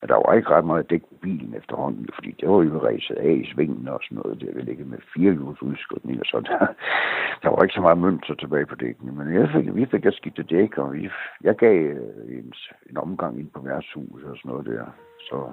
Men 0.00 0.08
der 0.08 0.14
var 0.14 0.34
ikke 0.34 0.50
ret 0.50 0.64
meget 0.64 0.90
dæk 0.90 1.02
på 1.02 1.14
bilen 1.22 1.54
efterhånden, 1.54 2.08
fordi 2.14 2.30
det 2.40 2.48
var 2.48 2.62
jo 2.62 2.78
ræset 2.78 3.16
af 3.16 3.32
i 3.42 3.50
svingen 3.52 3.88
og 3.88 4.00
sådan 4.02 4.18
noget. 4.18 4.40
Det 4.40 4.48
ville 4.48 4.64
ligge 4.64 4.84
med 4.84 4.98
fire 5.14 5.32
hjuls 5.32 5.62
udskudning, 5.62 6.20
og 6.20 6.26
sådan. 6.26 6.44
der, 6.44 6.66
der 7.42 7.48
var 7.48 7.62
ikke 7.62 7.74
så 7.74 7.80
meget 7.80 7.98
mønter 7.98 8.34
tilbage 8.34 8.66
på 8.66 8.74
dækkene. 8.74 9.12
Men 9.12 9.34
jeg 9.34 9.48
fik, 9.54 9.74
vi 9.74 9.86
fik 9.86 10.06
at 10.06 10.14
skifte 10.14 10.42
dæk, 10.42 10.78
og 10.78 10.92
vi, 10.92 11.10
jeg 11.42 11.56
gav 11.56 11.82
øh, 11.82 12.38
en, 12.38 12.52
en 12.90 12.96
omgang 12.96 13.40
ind 13.40 13.50
på 13.50 13.60
værtshus 13.60 14.22
og 14.24 14.36
sådan 14.36 14.50
noget 14.50 14.66
der. 14.66 14.84
Så 15.20 15.52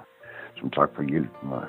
som 0.56 0.70
tak 0.70 0.90
for 0.94 1.02
hjælpen. 1.02 1.52
Og... 1.52 1.62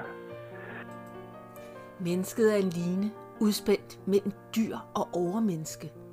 Mennesket 2.00 2.54
er 2.54 2.58
en 2.58 2.70
line, 2.70 3.12
udspændt 3.42 4.08
mellem 4.08 4.32
dyr 4.56 4.76
og 4.96 5.06
overmenneske. 5.14 6.05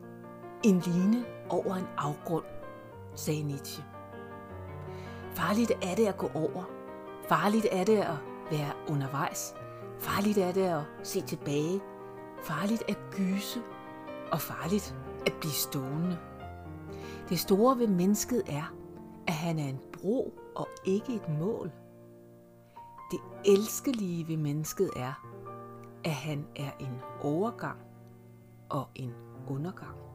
En 0.65 0.79
line 0.79 1.25
over 1.49 1.75
en 1.75 1.87
afgrund, 1.97 2.45
sagde 3.15 3.43
Nietzsche. 3.43 3.85
Farligt 5.35 5.73
er 5.83 5.95
det 5.95 6.07
at 6.07 6.17
gå 6.17 6.31
over. 6.35 6.65
Farligt 7.29 7.67
er 7.73 7.85
det 7.85 7.97
at 7.97 8.17
være 8.51 8.73
undervejs. 8.89 9.55
Farligt 9.99 10.39
er 10.39 10.53
det 10.53 10.63
at 10.63 10.83
se 11.03 11.21
tilbage. 11.21 11.81
Farligt 12.43 12.83
at 12.89 12.99
gyse. 13.11 13.61
Og 14.33 14.41
farligt 14.41 14.97
at 15.27 15.33
blive 15.41 15.53
stående. 15.53 16.19
Det 17.29 17.39
store 17.39 17.79
ved 17.79 17.87
mennesket 17.89 18.43
er, 18.49 18.75
at 19.27 19.35
han 19.35 19.59
er 19.59 19.69
en 19.69 19.81
bro 19.93 20.35
og 20.57 20.69
ikke 20.85 21.15
et 21.15 21.29
mål. 21.41 21.71
Det 23.11 23.21
elskelige 23.45 24.29
ved 24.29 24.37
mennesket 24.37 24.91
er, 24.97 25.13
at 26.05 26.11
han 26.11 26.47
er 26.57 26.71
en 26.81 27.01
overgang 27.23 27.79
og 28.69 28.89
en 28.95 29.15
undergang. 29.49 30.12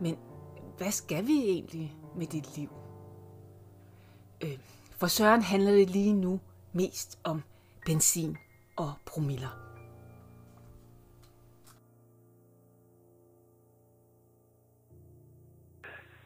Men 0.00 0.18
hvad 0.76 0.90
skal 0.90 1.26
vi 1.26 1.32
egentlig 1.32 1.96
med 2.16 2.26
dit 2.26 2.58
liv? 2.58 2.68
Øh, 4.44 4.58
for 5.00 5.06
Søren 5.06 5.42
handler 5.42 5.70
det 5.70 5.90
lige 5.90 6.14
nu 6.14 6.40
mest 6.72 7.20
om 7.24 7.42
benzin 7.86 8.36
og 8.76 8.92
promiller. 9.06 9.66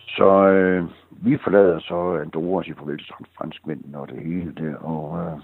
Så 0.09 0.49
øh, 0.49 0.85
vi 1.11 1.39
forlader 1.45 1.81
så 1.81 2.21
Andorra 2.23 2.63
i 2.67 2.73
farvel 2.75 2.99
til 2.99 3.15
franskmændene 3.37 3.99
og 3.99 4.09
det 4.09 4.23
hele 4.23 4.55
der, 4.55 4.77
og 4.77 5.19
øh, 5.25 5.41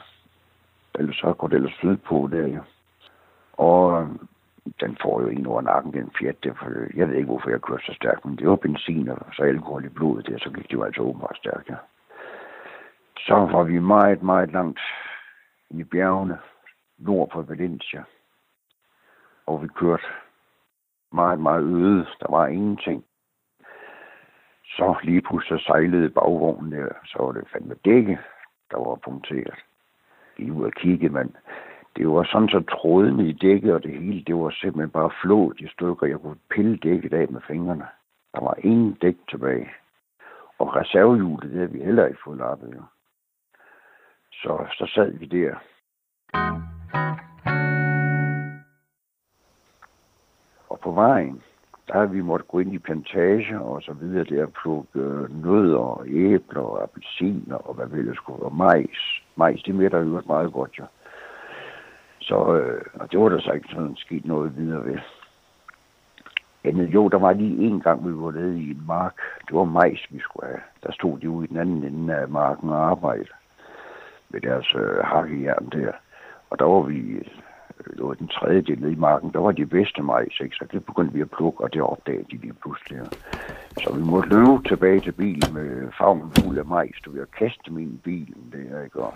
ellers 0.94 1.16
så 1.16 1.32
går 1.32 1.48
det 1.48 1.56
ellers 1.56 1.74
sydpå 1.78 2.28
der, 2.32 2.46
ja. 2.46 2.60
Og 3.52 4.08
den 4.80 4.96
får 5.02 5.20
jo 5.22 5.28
en 5.28 5.46
over 5.46 5.60
nakken, 5.60 5.92
den 5.92 6.10
Fiat. 6.18 6.44
Der, 6.44 6.54
for 6.54 6.70
jeg 6.94 7.08
ved 7.08 7.14
ikke, 7.14 7.26
hvorfor 7.26 7.50
jeg 7.50 7.60
kørte 7.60 7.84
så 7.84 7.94
stærkt, 7.94 8.24
men 8.24 8.38
det 8.38 8.48
var 8.48 8.56
benzin 8.56 9.08
og 9.08 9.26
så 9.32 9.42
alkohol 9.42 9.84
i 9.84 9.88
blodet 9.88 10.26
der, 10.26 10.38
så 10.38 10.50
gik 10.50 10.64
det 10.64 10.72
jo 10.72 10.82
altså 10.82 11.02
åbenbart 11.02 11.36
stærkt, 11.36 11.68
ja. 11.68 11.76
Så 13.18 13.34
var 13.34 13.62
vi 13.62 13.78
meget, 13.78 14.22
meget 14.22 14.52
langt 14.52 14.80
i 15.70 15.84
bjergene, 15.84 16.38
nord 16.98 17.30
for 17.32 17.42
Valencia. 17.42 18.04
Og 19.46 19.62
vi 19.62 19.68
kørte 19.68 20.04
meget, 21.12 21.40
meget 21.40 21.62
øde. 21.62 22.06
Der 22.20 22.30
var 22.30 22.46
ingenting. 22.46 23.04
Så 24.64 24.96
lige 25.02 25.22
pludselig 25.22 25.60
sejlede 25.60 26.10
bagvognen 26.10 26.72
der, 26.72 26.88
så 27.04 27.22
var 27.22 27.32
det 27.32 27.48
fandme 27.52 27.74
dække, 27.84 28.18
der 28.70 28.78
var 28.78 28.94
punkteret. 28.94 29.58
Lige 30.36 30.52
ud 30.52 30.64
og 30.64 30.72
kigge, 30.72 31.08
men 31.08 31.36
det 31.96 32.08
var 32.08 32.24
sådan 32.24 32.48
så 32.48 32.60
trådende 32.60 33.28
i 33.28 33.32
dækket, 33.32 33.74
og 33.74 33.82
det 33.82 33.90
hele, 33.90 34.24
det 34.24 34.34
var 34.34 34.50
simpelthen 34.50 34.90
bare 34.90 35.10
flået 35.22 35.60
i 35.60 35.68
stykker. 35.68 36.06
Jeg 36.06 36.18
kunne 36.18 36.38
pille 36.50 36.76
dækket 36.76 37.12
af 37.12 37.28
med 37.28 37.40
fingrene. 37.46 37.86
Der 38.34 38.40
var 38.40 38.54
ingen 38.58 38.92
dæk 39.02 39.16
tilbage. 39.30 39.70
Og 40.58 40.76
reservehjulet, 40.76 41.50
det 41.50 41.58
havde 41.58 41.72
vi 41.72 41.82
heller 41.82 42.06
ikke 42.06 42.18
fået 42.24 42.38
lappet, 42.38 42.74
jo. 42.76 42.82
Så, 44.32 44.66
så 44.78 44.90
sad 44.94 45.10
vi 45.10 45.26
der. 45.26 45.54
Og 50.68 50.80
på 50.80 50.90
vejen, 50.90 51.42
der 51.88 51.94
har 51.94 52.06
vi 52.06 52.20
måtte 52.20 52.46
gå 52.48 52.58
ind 52.58 52.74
i 52.74 52.78
plantager 52.78 53.58
og 53.58 53.82
så 53.82 53.92
videre 53.92 54.24
der 54.24 54.46
og 54.46 54.52
plukke 54.52 55.00
øh, 55.00 55.44
nødder 55.44 55.78
og 55.78 56.08
æbler 56.08 56.60
og 56.60 56.82
appelsiner 56.82 57.56
og 57.56 57.74
hvad 57.74 57.86
vi 57.86 57.98
ellers 57.98 58.16
skulle 58.16 58.42
og 58.42 58.54
majs. 58.54 59.22
Majs, 59.36 59.62
det 59.62 59.74
med 59.74 59.90
der 59.90 59.98
jo 59.98 60.22
meget 60.26 60.52
godt, 60.52 60.78
jo. 60.78 60.84
Så 62.26 62.54
øh, 62.54 62.84
og 62.94 63.12
det 63.12 63.20
var 63.20 63.28
der 63.28 63.40
så 63.40 63.52
ikke 63.52 63.68
sådan 63.68 63.96
sket 63.96 64.24
noget 64.24 64.56
videre 64.56 64.84
ved. 64.84 64.98
Andet, 66.64 66.88
øh, 66.88 66.94
jo, 66.94 67.08
der 67.08 67.18
var 67.18 67.32
lige 67.32 67.66
en 67.66 67.80
gang, 67.80 68.08
vi 68.08 68.12
var 68.12 68.30
nede 68.30 68.60
i 68.60 68.70
en 68.70 68.82
mark. 68.86 69.16
Det 69.48 69.56
var 69.56 69.64
majs, 69.64 70.06
vi 70.10 70.20
skulle 70.20 70.46
have. 70.46 70.60
Der 70.82 70.92
stod 70.92 71.18
de 71.18 71.30
ude 71.30 71.44
i 71.44 71.48
den 71.48 71.56
anden 71.56 71.84
ende 71.84 72.14
af 72.14 72.28
marken 72.28 72.70
og 72.70 72.90
arbejdede 72.90 73.28
med 74.28 74.40
deres 74.40 74.74
øh, 74.74 74.98
hakkejern 75.04 75.68
der. 75.72 75.92
Og 76.50 76.58
der 76.58 76.64
var 76.64 76.80
vi 76.80 76.98
øh, 76.98 77.24
det 77.84 78.02
var 78.04 78.14
den 78.14 78.28
tredje 78.28 78.60
del 78.60 78.80
nede 78.80 78.92
i 78.92 79.04
marken, 79.08 79.32
der 79.32 79.40
var 79.40 79.52
de 79.52 79.66
bedste 79.66 80.02
majs, 80.02 80.40
ikke? 80.40 80.56
så 80.56 80.64
det 80.72 80.84
begyndte 80.84 81.14
vi 81.14 81.20
at 81.20 81.30
plukke, 81.30 81.64
og 81.64 81.72
det 81.72 81.82
opdagede 81.82 82.24
de 82.30 82.36
lige 82.36 82.52
pludselig. 82.52 82.98
Så 83.82 83.94
vi 83.94 84.02
måtte 84.02 84.28
løbe 84.28 84.68
tilbage 84.68 85.00
til 85.00 85.12
bilen 85.12 85.54
med 85.54 85.92
fagnen 85.98 86.32
fuld 86.38 86.58
af 86.58 86.66
majs, 86.66 87.00
du 87.04 87.18
har 87.18 87.24
kastet 87.38 87.72
min 87.72 88.00
bilen 88.04 88.52
der, 88.52 88.82
ikke? 88.84 89.00
Og, 89.00 89.14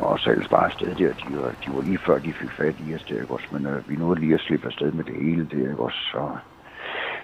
og 0.00 0.18
selv 0.18 0.48
bare 0.48 0.64
afsted 0.64 0.94
der, 0.94 1.12
de 1.12 1.36
var, 1.36 1.54
de 1.64 1.74
var 1.74 1.82
lige 1.82 1.98
før 1.98 2.18
de 2.18 2.32
fik 2.32 2.50
fat 2.50 2.74
i 2.88 2.94
os 2.94 3.02
det, 3.02 3.20
ikke 3.20 3.34
også? 3.34 3.46
Men 3.52 3.66
øh, 3.66 3.88
vi 3.88 3.96
nåede 3.96 4.20
lige 4.20 4.34
at 4.34 4.40
slippe 4.40 4.66
afsted 4.66 4.92
med 4.92 5.04
det 5.04 5.14
hele 5.14 5.48
der, 5.50 5.70
ikke 5.70 5.82
også? 5.82 5.98
Så, 6.12 6.28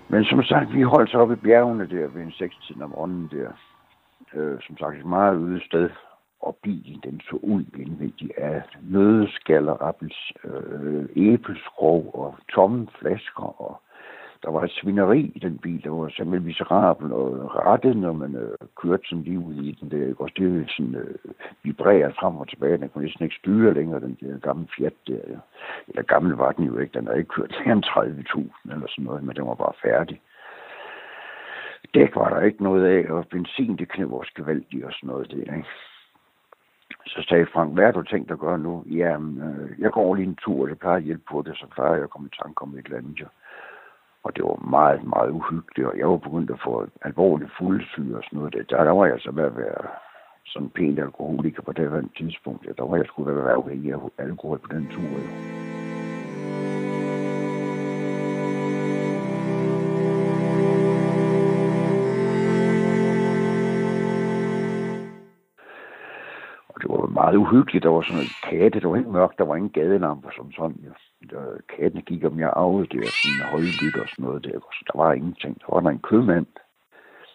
men 0.09 0.25
som 0.25 0.43
sagt, 0.43 0.75
vi 0.75 0.83
holdt 0.83 1.11
så 1.11 1.19
op 1.19 1.33
i 1.33 1.35
bjergene 1.35 1.89
der 1.89 2.09
ved 2.09 2.23
en 2.23 2.33
6 2.33 2.55
om 2.83 2.91
morgenen 2.91 3.31
der. 3.33 3.51
Øh, 4.35 4.59
som 4.67 4.79
sagt, 4.79 4.97
et 4.97 5.07
meget 5.07 5.37
øde 5.37 5.65
sted, 5.65 5.91
og 6.41 6.57
bilen 6.63 7.01
den 7.05 7.21
så 7.21 7.37
ud 7.43 7.65
indvendigt 7.79 8.33
af 8.39 8.63
nødskaller, 8.83 9.77
appels, 9.81 10.33
øh, 10.45 11.05
æbleskrog 11.17 12.15
og 12.15 12.35
tomme 12.55 12.89
flasker, 12.99 13.61
og 13.63 13.81
der 14.43 14.51
var 14.51 14.63
et 14.63 14.71
svineri 14.71 15.33
i 15.35 15.39
den 15.39 15.59
bil, 15.59 15.85
der 15.85 15.91
var 15.91 16.09
simpelthen 16.09 16.47
miserabel 16.47 17.13
og 17.13 17.57
rettet, 17.57 17.97
når 17.97 18.13
man 18.13 18.35
øh, 18.35 18.59
kørte 18.83 19.03
sådan 19.09 19.25
lige 19.25 19.39
ud 19.39 19.55
i 19.55 19.79
den 19.81 19.91
der. 19.91 20.07
Ikke? 20.09 20.21
Også 20.21 20.35
det 20.39 20.71
sådan, 20.71 20.95
øh, 20.95 21.15
vibreret 21.63 22.15
frem 22.21 22.37
og 22.37 22.49
tilbage. 22.49 22.79
Den 22.79 22.89
kunne 22.89 23.05
næsten 23.05 23.25
ikke 23.25 23.37
styre 23.37 23.75
længere, 23.75 24.01
den 24.01 24.19
der 24.21 24.39
gamle 24.39 24.69
Fiat 24.77 24.95
der. 25.07 25.15
Ja. 25.29 25.39
Eller 25.89 26.03
gammel 26.03 26.33
var 26.33 26.53
den 26.53 26.65
jo 26.65 26.79
ikke. 26.79 26.99
Den 26.99 27.07
havde 27.07 27.19
ikke 27.19 27.35
kørt 27.37 27.63
mere 27.65 27.73
end 27.77 27.85
30.000 27.85 28.73
eller 28.73 28.87
sådan 28.89 29.05
noget, 29.05 29.25
men 29.25 29.37
den 29.37 29.47
var 29.47 29.55
bare 29.55 29.73
færdig. 29.83 30.21
Dæk 31.95 32.17
var 32.17 32.29
der 32.29 32.41
ikke 32.41 32.63
noget 32.63 32.85
af, 32.87 33.13
og 33.13 33.27
benzin, 33.29 33.77
det 33.77 33.89
knæv 33.89 34.13
også 34.13 34.33
gevaldigt 34.37 34.85
og 34.85 34.93
sådan 34.93 35.09
noget 35.09 35.31
der, 35.31 35.57
ikke? 35.57 35.69
Så 37.07 37.25
sagde 37.29 37.47
Frank, 37.53 37.75
hvad 37.75 37.85
har 37.85 37.93
du 37.93 38.03
tænkt 38.03 38.31
at 38.31 38.39
gøre 38.39 38.59
nu? 38.59 38.85
Jamen, 38.87 39.43
øh, 39.43 39.81
jeg 39.81 39.93
går 39.93 40.15
lige 40.15 40.27
en 40.27 40.37
tur, 40.37 40.63
og 40.63 40.69
det 40.69 40.79
plejer 40.79 40.97
at 40.97 41.03
hjælpe 41.03 41.25
på 41.31 41.43
det, 41.47 41.57
så 41.57 41.67
plejer 41.75 41.95
jeg 41.95 42.03
at 42.03 42.11
komme 42.11 42.29
i 42.33 42.37
tanke 42.43 42.63
om 42.63 42.79
et 42.79 42.85
eller 42.85 42.99
andet. 42.99 43.21
Jo. 43.21 43.27
Og 44.27 44.37
det 44.37 44.45
var 44.45 44.71
meget, 44.71 45.05
meget 45.05 45.31
uhyggeligt, 45.31 45.89
og 45.89 45.99
jeg 45.99 46.09
var 46.09 46.17
begyndt 46.17 46.51
at 46.51 46.61
få 46.65 46.87
alvorlig 47.03 47.49
fuldsyre 47.59 48.17
og 48.17 48.23
sådan 48.25 48.39
noget. 48.39 48.55
Der, 48.71 48.85
der 48.85 48.91
var 48.91 49.07
jeg 49.07 49.21
så 49.21 49.31
ved 49.31 49.45
at 49.45 49.57
være 49.57 49.83
sådan 50.47 50.69
pænt 50.69 50.99
alkoholiker 50.99 51.63
på 51.63 51.73
det 51.73 51.91
her 51.91 52.03
tidspunkt. 52.17 52.67
Ja, 52.67 52.73
der 52.79 52.85
var 52.87 52.97
jeg 52.97 53.07
skulle 53.07 53.35
være 53.37 53.53
afhængig 53.53 53.93
af 53.93 53.99
alkohol 54.19 54.59
på 54.59 54.69
den 54.71 54.87
tur. 54.87 55.03
Jo. 55.03 55.31
Og 66.69 66.83
det 66.83 66.91
var 66.91 67.07
meget 67.07 67.37
uhyggeligt. 67.37 67.83
Der 67.83 67.91
var 67.91 68.03
sådan 68.03 68.23
en 68.23 68.35
katte, 68.51 68.81
der 68.81 68.89
var 68.89 68.97
helt 68.97 69.09
mørkt, 69.09 69.39
der 69.39 69.45
var 69.45 69.57
ingen 69.57 69.73
gadelamper 69.73 70.31
som 70.37 70.53
sådan. 70.53 70.81
Ja. 70.85 71.06
Der, 71.31 71.59
katten 71.69 72.03
gik 72.03 72.25
om 72.25 72.39
jeg 72.39 72.53
arvede 72.57 72.87
det, 72.87 73.01
og 73.09 73.13
sådan 73.13 73.51
højlyt 73.51 73.97
og 73.97 74.09
sådan 74.09 74.25
noget 74.25 74.45
der. 74.45 74.59
Så 74.61 74.85
der 74.87 74.99
var 75.03 75.13
ingenting. 75.13 75.61
Der 75.61 75.67
var 75.75 75.81
der 75.81 75.91
en 75.91 76.07
købmand, 76.09 76.47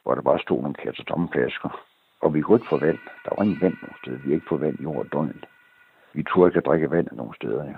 hvor 0.03 0.15
der 0.15 0.21
bare 0.21 0.39
stod 0.39 0.61
nogle 0.61 0.73
katter 0.73 1.03
tomme 1.03 1.29
flasker. 1.31 1.85
Og 2.21 2.33
vi 2.33 2.41
kunne 2.41 2.57
ikke 2.57 2.69
få 2.69 2.77
vand. 2.77 2.99
Der 3.23 3.35
var 3.35 3.43
ingen 3.43 3.61
vand 3.61 3.77
nogen 3.81 3.97
steder. 4.01 4.17
Vi 4.17 4.33
ikke 4.33 4.49
få 4.49 4.57
vand 4.57 4.79
i 4.79 4.85
over 4.85 5.03
døgnet. 5.03 5.45
Vi 6.13 6.23
turde 6.23 6.49
ikke 6.49 6.57
at 6.57 6.65
drikke 6.65 6.91
vand 6.91 7.07
nogen 7.11 7.33
steder, 7.33 7.63
ja. 7.63 7.75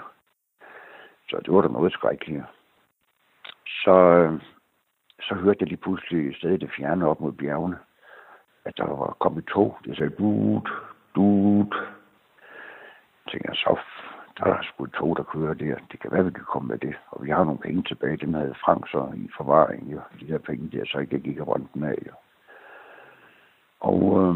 Så 1.29 1.39
det 1.45 1.53
var 1.53 1.61
der 1.61 1.69
noget 1.69 1.93
skrækkeligt. 1.93 2.43
Så, 3.65 3.95
så 5.21 5.35
hørte 5.35 5.57
jeg 5.59 5.67
lige 5.67 5.81
pludselig 5.81 6.35
stadig 6.35 6.61
det 6.61 6.71
fjerne 6.77 7.07
op 7.07 7.19
mod 7.19 7.31
bjergene, 7.31 7.77
at 8.65 8.77
der 8.77 8.85
var 8.85 9.17
kommet 9.19 9.45
tog. 9.45 9.77
Det 9.85 9.97
sagde, 9.97 10.15
dut, 10.15 10.69
dut, 11.15 11.75
Jeg 13.25 13.31
tænkte, 13.31 13.55
så 13.55 13.79
der 14.37 14.45
er 14.45 14.61
sgu 14.61 14.83
et 14.83 14.91
tog, 14.91 15.17
der 15.17 15.23
kører 15.23 15.53
der. 15.53 15.75
Det 15.91 15.99
kan 15.99 16.11
være, 16.11 16.25
vi 16.25 16.31
kan 16.31 16.43
komme 16.53 16.67
med 16.67 16.77
det. 16.77 16.95
Og 17.11 17.23
vi 17.23 17.29
har 17.29 17.43
nogle 17.43 17.59
penge 17.59 17.83
tilbage. 17.83 18.17
Dem 18.17 18.33
havde 18.33 18.55
Frank 18.65 18.87
så 18.87 19.11
i 19.15 19.29
forvaring, 19.37 19.93
jo. 19.93 19.99
De 20.19 20.27
der 20.27 20.37
penge 20.37 20.69
der, 20.77 20.85
så 20.85 20.97
ikke 20.97 21.19
gik 21.19 21.41
rundt 21.41 21.73
den 21.73 21.83
af, 21.83 21.97
jo. 22.07 22.13
Og 23.79 23.99
øh, 24.21 24.35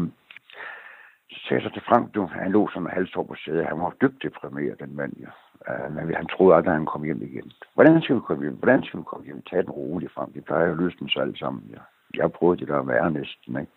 så 1.30 1.38
sagde 1.48 1.62
jeg 1.62 1.70
så 1.70 1.74
til 1.74 1.88
Frank, 1.88 2.14
du, 2.14 2.26
han 2.26 2.52
lå 2.52 2.68
sådan 2.68 2.88
en 2.98 3.08
år 3.16 3.22
på 3.22 3.34
sædet. 3.44 3.66
Han 3.66 3.80
var 3.80 3.94
dybt 4.02 4.22
deprimeret, 4.22 4.80
den 4.80 4.96
mand, 4.96 5.12
jo. 5.16 5.30
Uh, 5.68 5.94
men 5.94 6.14
han 6.14 6.26
troede 6.26 6.56
aldrig, 6.56 6.72
at 6.72 6.78
han 6.78 6.86
kom 6.86 7.02
hjem 7.02 7.22
igen. 7.22 7.52
Hvordan 7.74 8.02
skal 8.02 8.16
vi 8.16 8.20
komme 8.20 8.44
hjem? 8.44 8.56
Hvordan 8.56 8.82
skal 8.84 9.00
vi 9.00 9.04
komme 9.04 9.26
hjem? 9.26 9.42
Tag 9.42 9.58
den 9.58 9.70
roligt, 9.70 10.12
Frank. 10.12 10.34
Det 10.34 10.44
plejer 10.44 10.66
jo 10.66 10.72
at 10.72 10.78
løse 10.78 10.96
dem 11.00 11.08
så 11.08 11.20
alle 11.20 11.38
sammen, 11.38 11.62
Jo. 11.74 11.78
Jeg 12.14 12.32
prøvede 12.32 12.60
det 12.60 12.68
der 12.68 12.78
at 12.80 12.88
være 12.88 13.10
næsten, 13.10 13.60
ikke? 13.60 13.72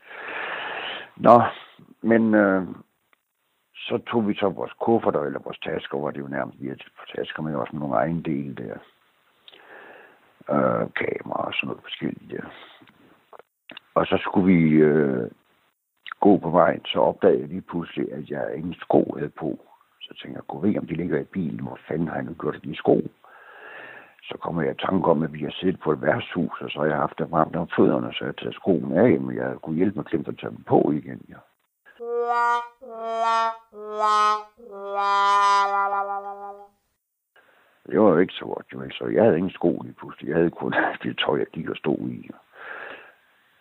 Nå, 1.17 1.41
men 2.01 2.33
øh, 2.33 2.67
så 3.87 3.97
tog 3.97 4.27
vi 4.27 4.33
så 4.33 4.49
vores 4.49 4.73
kufferter 4.81 5.21
eller 5.23 5.39
vores 5.39 5.59
tasker, 5.59 5.97
hvor 5.97 6.11
det 6.11 6.19
jo 6.19 6.27
nærmest 6.27 6.61
vi 6.61 6.69
på 6.69 7.05
tasker 7.15 7.43
men 7.43 7.55
også 7.55 7.75
nogle 7.75 7.95
egen 7.95 8.21
dele 8.21 8.55
der. 8.55 8.77
Øh, 10.53 10.89
kamera 11.01 11.47
og 11.47 11.53
sådan 11.53 11.67
noget 11.67 11.83
forskelligt 11.83 12.31
der. 12.31 12.45
Og 13.95 14.05
så 14.05 14.17
skulle 14.21 14.53
vi 14.53 14.69
øh, 14.69 15.31
gå 16.19 16.37
på 16.37 16.49
vejen, 16.49 16.85
så 16.85 16.99
opdagede 16.99 17.39
jeg 17.39 17.49
lige 17.49 17.61
pludselig, 17.61 18.13
at 18.13 18.29
jeg 18.29 18.55
ingen 18.55 18.73
sko 18.73 19.15
havde 19.17 19.31
på. 19.39 19.59
Så 20.01 20.09
tænkte 20.09 20.37
jeg, 20.37 20.47
gå 20.47 20.59
ved, 20.59 20.77
om 20.77 20.87
de 20.87 20.93
ligger 20.93 21.19
i 21.19 21.23
bilen. 21.23 21.59
Hvor 21.59 21.79
fanden 21.87 22.07
har 22.07 22.15
jeg 22.15 22.23
nu 22.23 22.33
gjort 22.33 22.63
de 22.63 22.75
sko? 22.75 23.01
Så 24.23 24.37
kommer 24.37 24.61
jeg 24.61 24.71
i 24.71 24.85
tanke 24.85 25.07
om, 25.09 25.23
at 25.23 25.33
vi 25.33 25.43
har 25.43 25.51
siddet 25.51 25.79
på 25.79 25.91
et 25.91 26.01
værtshus, 26.01 26.61
og 26.61 26.69
så 26.69 26.79
har 26.79 26.85
jeg 26.85 26.97
haft 26.97 27.19
dem 27.19 27.31
varmt 27.31 27.55
om 27.55 27.67
fødderne, 27.75 28.13
så 28.13 28.25
jeg 28.25 28.37
tager 28.37 28.51
skoene 28.51 28.99
af, 29.01 29.19
men 29.19 29.35
jeg 29.35 29.55
kunne 29.61 29.75
hjælpe 29.75 29.95
mig 29.95 30.05
at 30.27 30.37
tage 30.39 30.51
dem 30.51 30.63
på 30.63 30.91
igen. 30.91 31.21
Ja. 31.29 31.50
Det 37.87 37.99
var 37.99 38.09
jo 38.09 38.17
ikke 38.17 38.33
så 38.33 38.45
godt, 38.45 38.73
men 38.79 38.91
Så 38.91 39.05
jeg 39.05 39.23
havde 39.23 39.37
ingen 39.37 39.51
sko 39.51 39.81
lige 39.83 39.93
pludselig. 39.93 40.29
Jeg 40.29 40.37
havde 40.37 40.51
kun 40.51 40.73
det 41.03 41.17
tøj, 41.17 41.37
jeg 41.37 41.47
gik 41.47 41.69
og 41.69 41.77
stod 41.77 41.99
i. 42.09 42.29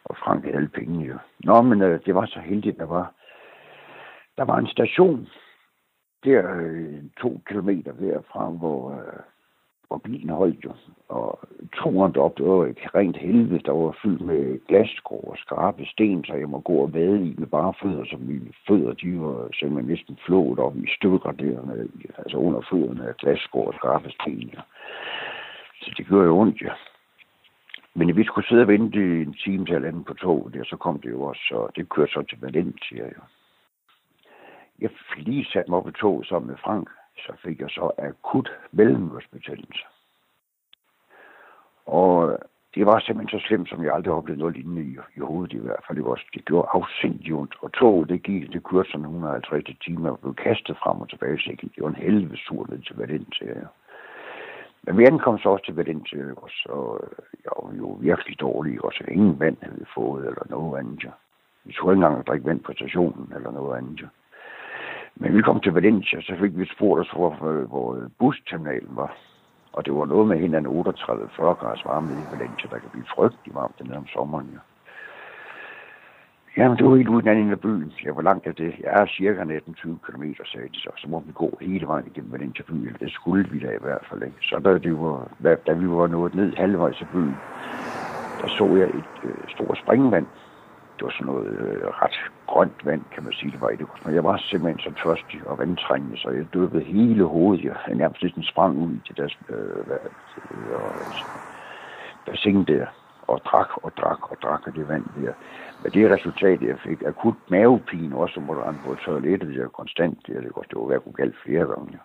Og 0.05 0.17
Frank 0.17 0.45
havde 0.45 0.57
alle 0.57 0.69
pengene 0.69 1.05
jo. 1.05 1.19
Nå, 1.45 1.63
men 1.63 1.83
øh, 1.83 2.05
det 2.05 2.15
var 2.15 2.27
så 2.27 2.41
heldigt, 2.41 2.79
der 2.79 2.87
var, 2.87 3.13
der 4.37 4.45
var 4.45 4.59
en 4.59 4.67
station 4.67 5.29
der 6.25 6.55
øh, 6.57 7.03
to 7.21 7.41
kilometer 7.47 7.93
derfra, 7.93 8.51
hvor, 8.51 8.91
øh, 8.93 9.21
hvor 9.91 9.99
bilen 9.99 10.31
holdt 10.31 10.65
jo. 10.65 10.73
Og 11.09 11.39
turen 11.73 12.17
op, 12.17 12.39
det 12.39 12.47
var 12.47 12.67
et 12.67 12.95
rent 12.95 13.17
helvede, 13.17 13.59
der 13.59 13.73
var 13.73 13.99
fyldt 14.03 14.21
med 14.21 14.67
glasgrå 14.69 15.17
og 15.17 15.37
skarpe 15.39 15.87
sten, 15.87 16.25
så 16.25 16.35
jeg 16.35 16.49
må 16.49 16.61
gå 16.61 16.73
og 16.73 16.95
vade 16.95 17.27
i 17.29 17.35
med 17.39 17.47
bare 17.47 17.75
fødder, 17.83 18.05
så 18.05 18.17
mine 18.17 18.53
fødder, 18.69 18.93
de 18.93 19.21
var 19.21 19.49
simpelthen 19.59 19.91
næsten 19.91 20.19
flået 20.27 20.59
op 20.59 20.77
i 20.77 20.87
stykker 20.97 21.33
der, 21.33 21.61
altså 22.19 22.37
under 22.37 22.61
fødderne 22.71 23.09
af 23.09 23.17
glasgrå 23.17 23.61
og 23.61 23.75
skarpe 23.75 24.11
sten. 24.11 24.51
Ja. 24.55 24.61
Så 25.83 25.95
det 25.97 26.07
gjorde 26.07 26.27
jo 26.27 26.39
ondt, 26.39 26.63
ja. 26.63 26.73
Men 27.95 28.17
vi 28.17 28.25
skulle 28.25 28.49
sidde 28.49 28.63
og 28.63 28.69
vente 28.69 29.23
en 29.23 29.35
time 29.45 29.67
til 29.67 29.75
at 29.75 30.05
på 30.07 30.15
toget, 30.15 30.55
der, 30.55 30.65
så 30.65 30.77
kom 30.77 31.01
det 31.01 31.11
jo 31.11 31.23
også, 31.23 31.55
og 31.55 31.71
det 31.77 31.89
kørte 31.89 32.13
så 32.13 32.23
til 32.23 32.39
Valencia, 32.41 33.05
jo. 33.05 33.23
Jeg 34.81 34.91
fik 35.15 35.27
lige 35.27 35.45
sat 35.45 35.69
mig 35.69 35.79
op 35.79 35.89
i 35.89 35.93
toget 35.93 36.27
sammen 36.27 36.49
med 36.49 36.57
Frank, 36.57 36.89
så 37.27 37.33
fik 37.43 37.61
jeg 37.61 37.71
så 37.71 37.91
akut 37.99 38.53
mellemørsbetændelse. 38.73 39.85
Og 41.87 42.39
det 42.75 42.87
var 42.87 42.99
simpelthen 42.99 43.41
så 43.41 43.47
slemt, 43.47 43.69
som 43.69 43.85
jeg 43.85 43.95
aldrig 43.95 44.13
har 44.13 44.19
oplevet 44.19 44.39
noget 44.39 44.57
lignende 44.57 44.83
i, 44.83 44.97
i 45.17 45.21
hovedet 45.21 45.53
i 45.53 45.59
hvert 45.59 45.85
fald. 45.87 45.99
Det, 45.99 46.05
var, 46.05 46.23
det 46.35 46.45
gjorde 46.45 46.69
afsindigt 46.73 47.35
ondt. 47.35 47.55
Og 47.61 47.73
toget, 47.73 48.09
det, 48.09 48.23
gik, 48.23 48.53
det 48.53 48.65
kørte 48.65 48.91
sådan 48.91 49.05
150 49.05 49.79
timer 49.85 50.11
og 50.11 50.21
blev 50.21 50.35
kastet 50.35 50.77
frem 50.83 51.01
og 51.01 51.09
tilbage. 51.09 51.37
i 51.37 51.43
sækken. 51.47 51.73
det 51.75 51.83
var 51.83 51.89
en 51.89 52.05
helvede 52.07 52.37
sur 52.37 52.67
ned 52.69 52.83
til 52.83 52.97
Valencia. 52.97 53.47
Ja. 53.47 53.67
Men 54.83 54.99
vi 54.99 55.05
ankom 55.05 55.39
så 55.39 55.49
også 55.49 55.65
til 55.65 55.77
Valencia, 55.77 56.25
og 56.37 56.49
så 56.51 56.99
øh, 57.03 57.25
jeg 57.45 57.53
var 57.63 57.73
jo 57.75 57.87
virkelig 58.01 58.41
dårlig, 58.41 58.85
og 58.85 58.93
så 58.93 59.05
ingen 59.09 59.41
vand 59.41 59.57
havde 59.63 59.79
vi 59.79 59.85
fået, 59.95 60.27
eller 60.27 60.45
noget 60.51 60.79
andet. 60.79 61.05
Ja. 61.05 61.11
Vi 61.65 61.73
skulle 61.73 61.93
ikke 61.95 62.07
engang 62.07 62.27
drikke 62.27 62.47
vand 62.47 62.61
på 62.61 62.73
stationen, 62.73 63.33
eller 63.37 63.51
noget 63.51 63.79
andet. 63.79 64.01
Ja. 64.01 64.07
Men 65.17 65.37
vi 65.37 65.43
kom 65.43 65.61
til 65.61 65.73
Valencia, 65.73 66.21
så 66.21 66.37
fik 66.41 66.59
vi 66.59 66.67
spurgt 66.67 67.01
os, 67.01 67.11
hvor, 67.11 67.47
øh, 67.49 67.69
hvor 67.69 67.95
øh, 67.95 68.03
busterminalen 68.19 68.97
var. 68.97 69.17
Og 69.73 69.87
det 69.87 69.95
var 69.95 70.05
noget 70.05 70.29
med 70.29 70.39
hinanden 70.39 70.87
38-40 70.87 71.43
grader 71.43 71.89
varme 71.89 72.13
i 72.13 72.25
Valencia, 72.33 72.71
der 72.71 72.79
kan 72.79 72.91
blive 72.93 73.05
frygtelig 73.15 73.55
varmt 73.55 73.79
den 73.79 73.93
om 73.93 74.07
sommeren. 74.07 74.51
Ja. 74.53 74.61
Jamen, 76.57 76.79
det 76.79 76.87
var 76.87 76.97
helt 76.97 77.09
uden 77.09 77.29
anden 77.29 77.51
af 77.51 77.61
byen. 77.61 77.93
Jeg 78.05 78.17
var 78.17 78.23
langt 78.23 78.47
af 78.47 78.55
det. 78.55 78.75
Jeg 78.81 78.93
er 79.01 79.07
cirka 79.07 79.43
19-20 79.43 79.89
km, 80.07 80.25
sagde 80.45 80.69
de 80.69 80.81
så. 80.81 80.91
Så 80.97 81.09
må 81.09 81.21
vi 81.27 81.33
gå 81.33 81.59
hele 81.61 81.87
vejen 81.87 82.07
igennem 82.07 82.33
Valencia 82.33 82.65
til 82.65 82.73
byen. 82.73 82.97
Det 83.01 83.13
skulle 83.13 83.49
vi 83.51 83.59
da 83.59 83.71
i 83.71 83.81
hvert 83.81 84.05
fald 84.11 84.23
ikke. 84.23 84.37
Så 84.43 84.59
da, 84.65 84.79
det 84.79 84.99
var, 84.99 85.29
da 85.67 85.73
vi 85.73 85.89
var 85.91 86.07
nået 86.07 86.35
ned 86.35 86.57
halvvejs 86.57 87.01
af 87.01 87.09
byen, 87.13 87.37
der 88.41 88.49
så 88.49 88.77
jeg 88.77 88.89
et 88.89 89.15
øh, 89.25 89.35
stort 89.49 89.79
springvand. 89.79 90.27
Det 91.01 91.07
var 91.07 91.15
sådan 91.19 91.27
noget 91.27 91.47
øh, 91.47 91.87
ret 92.03 92.19
grønt 92.47 92.87
vand, 92.87 93.03
kan 93.15 93.25
man 93.25 93.33
sige, 93.33 93.53
det 93.53 93.61
var 93.61 93.71
i 93.71 93.77
det. 93.77 93.87
Men 94.05 94.15
jeg 94.15 94.25
var 94.25 94.37
simpelthen 94.37 94.81
så 94.81 95.03
tørstig 95.03 95.41
og 95.47 95.59
vandtrængende, 95.59 96.17
så 96.19 96.31
jeg 96.31 96.47
døbede 96.55 96.85
hele 96.85 97.25
hovedet. 97.25 97.65
Jeg 97.65 97.95
nærmest 97.95 98.23
lidt 98.23 98.47
sprang 98.47 98.79
ud 98.79 98.95
til 99.07 99.17
deres 99.17 99.39
øh, 99.49 99.57
øh, 99.57 100.11
øh, 100.51 101.15
bassin 102.27 102.65
der 102.65 102.87
og 103.27 103.41
drak 103.45 103.71
og 103.85 103.93
drak 103.97 104.31
og 104.31 104.37
drak 104.43 104.63
af 104.67 104.73
det 104.73 104.89
vand 104.89 105.05
der. 105.17 105.33
Men 105.83 105.93
det 105.93 106.11
resultat, 106.11 106.63
jeg 106.63 106.79
fik 106.79 107.03
akut 107.03 107.35
mavepine, 107.49 108.17
også 108.17 108.35
som 108.35 108.43
måtte 108.43 108.63
på 108.85 108.95
toilettet 108.95 109.57
der 109.57 109.69
konstant. 109.69 110.19
Det, 110.27 110.35
det, 110.35 110.53
det 110.71 110.79
var 110.79 110.89
være 110.89 111.01
kunne 111.01 111.21
galt 111.23 111.37
flere 111.45 111.67
gange. 111.67 111.99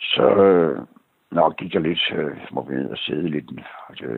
Så 0.00 0.26
øh, 0.44 0.78
Nå, 1.36 1.50
gik 1.58 1.74
jeg 1.74 1.82
lidt, 1.82 2.12
øh, 2.18 2.36
må 2.52 2.64
vi 2.68 2.74
ned 2.74 2.90
og 2.90 2.98
sidde 2.98 3.28
lidt. 3.28 3.50
Og 3.88 3.98
det, 3.98 4.08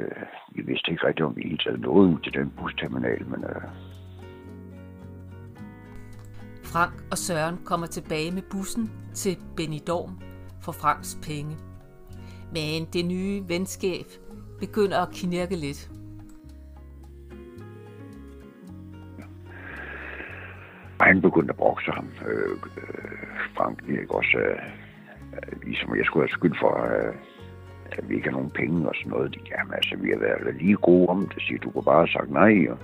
jeg 0.56 0.66
vidste 0.66 0.90
ikke 0.90 1.06
rigtig, 1.06 1.24
om 1.24 1.36
vi 1.36 1.42
hele 1.42 1.58
taget 1.58 1.80
nåede 1.80 2.08
ud 2.08 2.18
til 2.18 2.34
den 2.34 2.50
busterminal, 2.50 3.26
men... 3.28 3.44
Øh... 3.44 3.62
Frank 6.64 6.92
og 7.10 7.18
Søren 7.18 7.58
kommer 7.64 7.86
tilbage 7.86 8.30
med 8.30 8.42
bussen 8.50 8.90
til 9.14 9.36
Benidorm 9.56 10.20
for 10.62 10.72
Franks 10.72 11.18
penge. 11.26 11.56
Men 12.52 12.84
det 12.92 13.04
nye 13.06 13.42
venskab 13.48 14.06
begynder 14.60 14.98
at 14.98 15.08
knirke 15.14 15.56
lidt. 15.56 15.90
Han 21.00 21.20
begyndte 21.20 21.52
at 21.52 21.56
brokse 21.56 21.90
ham, 21.90 22.08
øh, 22.26 22.50
øh, 22.50 23.28
Frank, 23.56 23.82
ikke 23.88 24.14
også, 24.14 24.38
øh, 24.38 24.87
Øh, 25.38 25.62
ligesom 25.62 25.96
jeg 25.96 26.04
skulle 26.04 26.24
have 26.28 26.36
skyld 26.38 26.56
for, 26.60 26.74
øh, 26.86 27.14
at 27.92 28.08
vi 28.08 28.14
ikke 28.14 28.28
har 28.28 28.36
nogen 28.36 28.50
penge 28.50 28.88
og 28.88 28.94
sådan 28.96 29.10
noget. 29.10 29.34
De, 29.34 29.40
jamen 29.50 29.74
altså, 29.74 29.96
vi 29.96 30.10
har 30.10 30.18
været 30.18 30.54
lige 30.54 30.74
gode 30.74 31.08
om 31.08 31.28
det, 31.34 31.42
siger 31.42 31.58
du 31.58 31.70
kunne 31.70 31.84
bare 31.84 32.06
have 32.06 32.16
sagt 32.16 32.30
nej, 32.30 32.52
jo. 32.68 32.76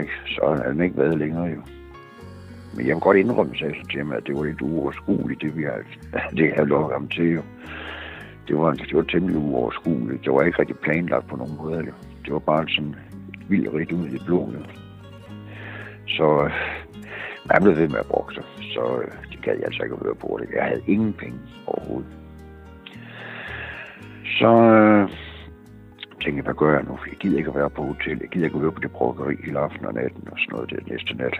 ikke? 0.00 0.12
så 0.26 0.40
har 0.62 0.72
den 0.72 0.80
ikke 0.80 0.96
været 0.96 1.18
længere 1.18 1.44
jo. 1.44 1.62
Men 2.76 2.86
jeg 2.86 2.94
vil 2.94 3.00
godt 3.00 3.16
indrømme, 3.16 3.56
sagde 3.56 3.74
jeg 3.76 3.88
til 3.90 3.98
ham, 3.98 4.12
at 4.12 4.26
det 4.26 4.36
var 4.36 4.44
lidt 4.44 4.62
uoverskueligt, 4.62 5.42
det 5.42 5.56
vi 5.56 5.62
har, 5.62 5.78
det 6.38 6.52
har 6.56 6.64
lukket 6.64 6.92
ham 6.92 7.08
til 7.08 7.32
jo. 7.32 7.42
Det 8.48 8.58
var, 8.58 8.72
det 8.72 8.96
var 8.96 9.02
temmelig 9.02 9.36
uoverskueligt. 9.36 10.24
Det 10.24 10.32
var 10.32 10.42
ikke 10.42 10.58
rigtig 10.58 10.78
planlagt 10.78 11.26
på 11.28 11.36
nogen 11.36 11.56
måde. 11.56 11.78
Jo. 11.78 11.92
Det 12.24 12.32
var 12.32 12.38
bare 12.38 12.68
sådan 12.68 12.94
vildt 13.48 13.74
rigtig 13.74 13.96
ud 13.96 14.06
i 14.06 14.10
det 14.10 14.22
blå. 14.26 14.50
Jo. 14.54 14.60
Så 16.08 16.44
øh, 16.44 16.50
han 17.50 17.62
blev 17.62 17.76
ved 17.76 17.88
med 17.88 17.98
at 17.98 18.06
brokke 18.06 18.34
sig. 18.34 18.44
så 18.74 19.00
øh, 19.02 19.35
gad 19.46 19.56
jeg 19.56 19.68
altså 19.70 19.82
ikke 19.82 19.96
at 19.98 20.04
høre 20.06 20.14
på 20.14 20.38
det. 20.40 20.48
Jeg 20.54 20.64
havde 20.64 20.82
ingen 20.86 21.12
penge 21.12 21.38
overhovedet. 21.66 22.12
Så 24.38 24.50
øh, 24.76 25.02
tænkte 26.20 26.38
jeg, 26.40 26.46
hvad 26.48 26.54
gør 26.62 26.72
jeg 26.72 26.84
nu? 26.88 26.98
Jeg 27.10 27.16
gider 27.20 27.38
ikke 27.38 27.50
at 27.50 27.60
være 27.60 27.70
på 27.70 27.82
hotel. 27.82 28.18
Jeg 28.20 28.28
gider 28.28 28.46
ikke 28.46 28.56
at 28.56 28.62
være 28.62 28.72
på 28.72 28.84
det 28.86 28.90
brokkeri 28.90 29.36
hele 29.44 29.58
aften 29.58 29.86
og 29.86 29.94
natten 29.94 30.28
og 30.32 30.38
sådan 30.38 30.52
noget 30.52 30.70
det 30.70 30.88
næste 30.90 31.14
nat. 31.14 31.36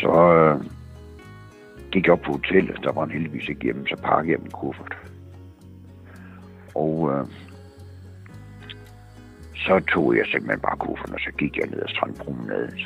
Så 0.00 0.12
øh, 0.38 0.56
gik 1.92 2.04
jeg 2.06 2.12
op 2.12 2.20
på 2.26 2.32
hotellet. 2.32 2.78
Der 2.84 2.92
var 2.92 3.04
en 3.04 3.10
heldigvis 3.10 3.48
ikke 3.48 3.62
hjemme, 3.62 3.88
så 3.88 3.96
pakkede 4.04 4.32
jeg 4.32 4.40
min 4.40 4.50
kuffert. 4.50 4.96
Og 6.74 6.94
øh, 7.12 7.26
så 9.54 9.80
tog 9.92 10.16
jeg 10.16 10.26
simpelthen 10.26 10.60
bare 10.60 10.76
kufferten, 10.76 11.14
og 11.14 11.20
så 11.20 11.30
gik 11.38 11.56
jeg 11.56 11.66
ned 11.70 11.82
ad 11.82 11.88
strandpromenaden. 11.88 12.78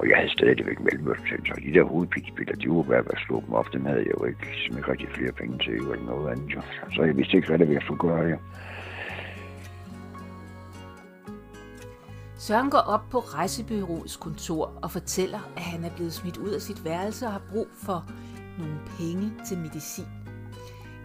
Og 0.00 0.08
jeg 0.08 0.16
havde 0.16 0.32
stadigvæk 0.32 0.80
mellemørsbetændelser. 0.80 1.54
De 1.54 1.74
der 1.78 1.84
hovedpigspiller, 1.84 2.54
de 2.54 2.68
var 2.68 2.82
bare 2.82 2.98
at 2.98 3.18
slå 3.26 3.42
dem 3.46 3.52
op. 3.54 3.72
Dem 3.72 3.84
havde 3.84 3.98
jeg 3.98 4.14
jo 4.20 4.24
ikke, 4.24 4.46
som 4.66 4.76
ikke 4.76 4.90
rigtig 4.90 5.08
flere 5.08 5.32
penge 5.32 5.58
til, 5.58 5.72
eller 5.72 6.04
noget 6.06 6.30
andet. 6.32 6.54
Jo. 6.54 6.60
Så 6.94 7.02
jeg 7.02 7.16
vidste 7.16 7.36
ikke, 7.36 7.48
hvad 7.48 7.58
det 7.58 7.66
var, 7.68 7.72
jeg 7.72 7.82
skulle 7.82 8.00
gøre. 8.08 8.24
Jo. 8.34 8.38
Søren 12.38 12.70
går 12.70 12.84
op 12.94 13.04
på 13.10 13.18
rejsebyråets 13.18 14.16
kontor 14.16 14.78
og 14.82 14.90
fortæller, 14.90 15.52
at 15.56 15.62
han 15.62 15.84
er 15.84 15.90
blevet 15.96 16.12
smidt 16.12 16.36
ud 16.36 16.50
af 16.50 16.60
sit 16.60 16.84
værelse 16.84 17.26
og 17.26 17.32
har 17.32 17.42
brug 17.52 17.68
for 17.86 17.98
nogle 18.58 18.78
penge 18.98 19.32
til 19.48 19.58
medicin. 19.58 20.10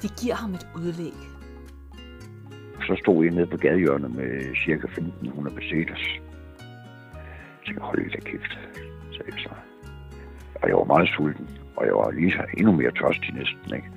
De 0.02 0.08
giver 0.22 0.36
ham 0.36 0.54
et 0.54 0.68
udlæg. 0.76 1.18
Så 2.88 2.96
stod 3.02 3.24
jeg 3.24 3.34
nede 3.34 3.48
på 3.48 3.58
gadehjørnet 3.58 4.16
med 4.16 4.56
cirka 4.66 4.88
1500 4.88 5.56
pesetas. 5.56 6.25
Tænkte, 7.66 7.84
hold 7.84 8.12
da 8.12 8.20
kæft, 8.20 8.52
sagde 9.16 9.32
jeg 9.32 9.40
så. 9.40 9.50
Og 10.56 10.70
jeg 10.70 10.78
var 10.78 10.84
meget 10.84 11.10
sulten, 11.10 11.50
og 11.78 11.86
jeg 11.86 11.94
var 11.94 12.12
lige 12.12 12.34
endnu 12.58 12.72
mere 12.72 12.92
tørstig 12.92 13.34
næsten, 13.34 13.76
ikke? 13.76 13.92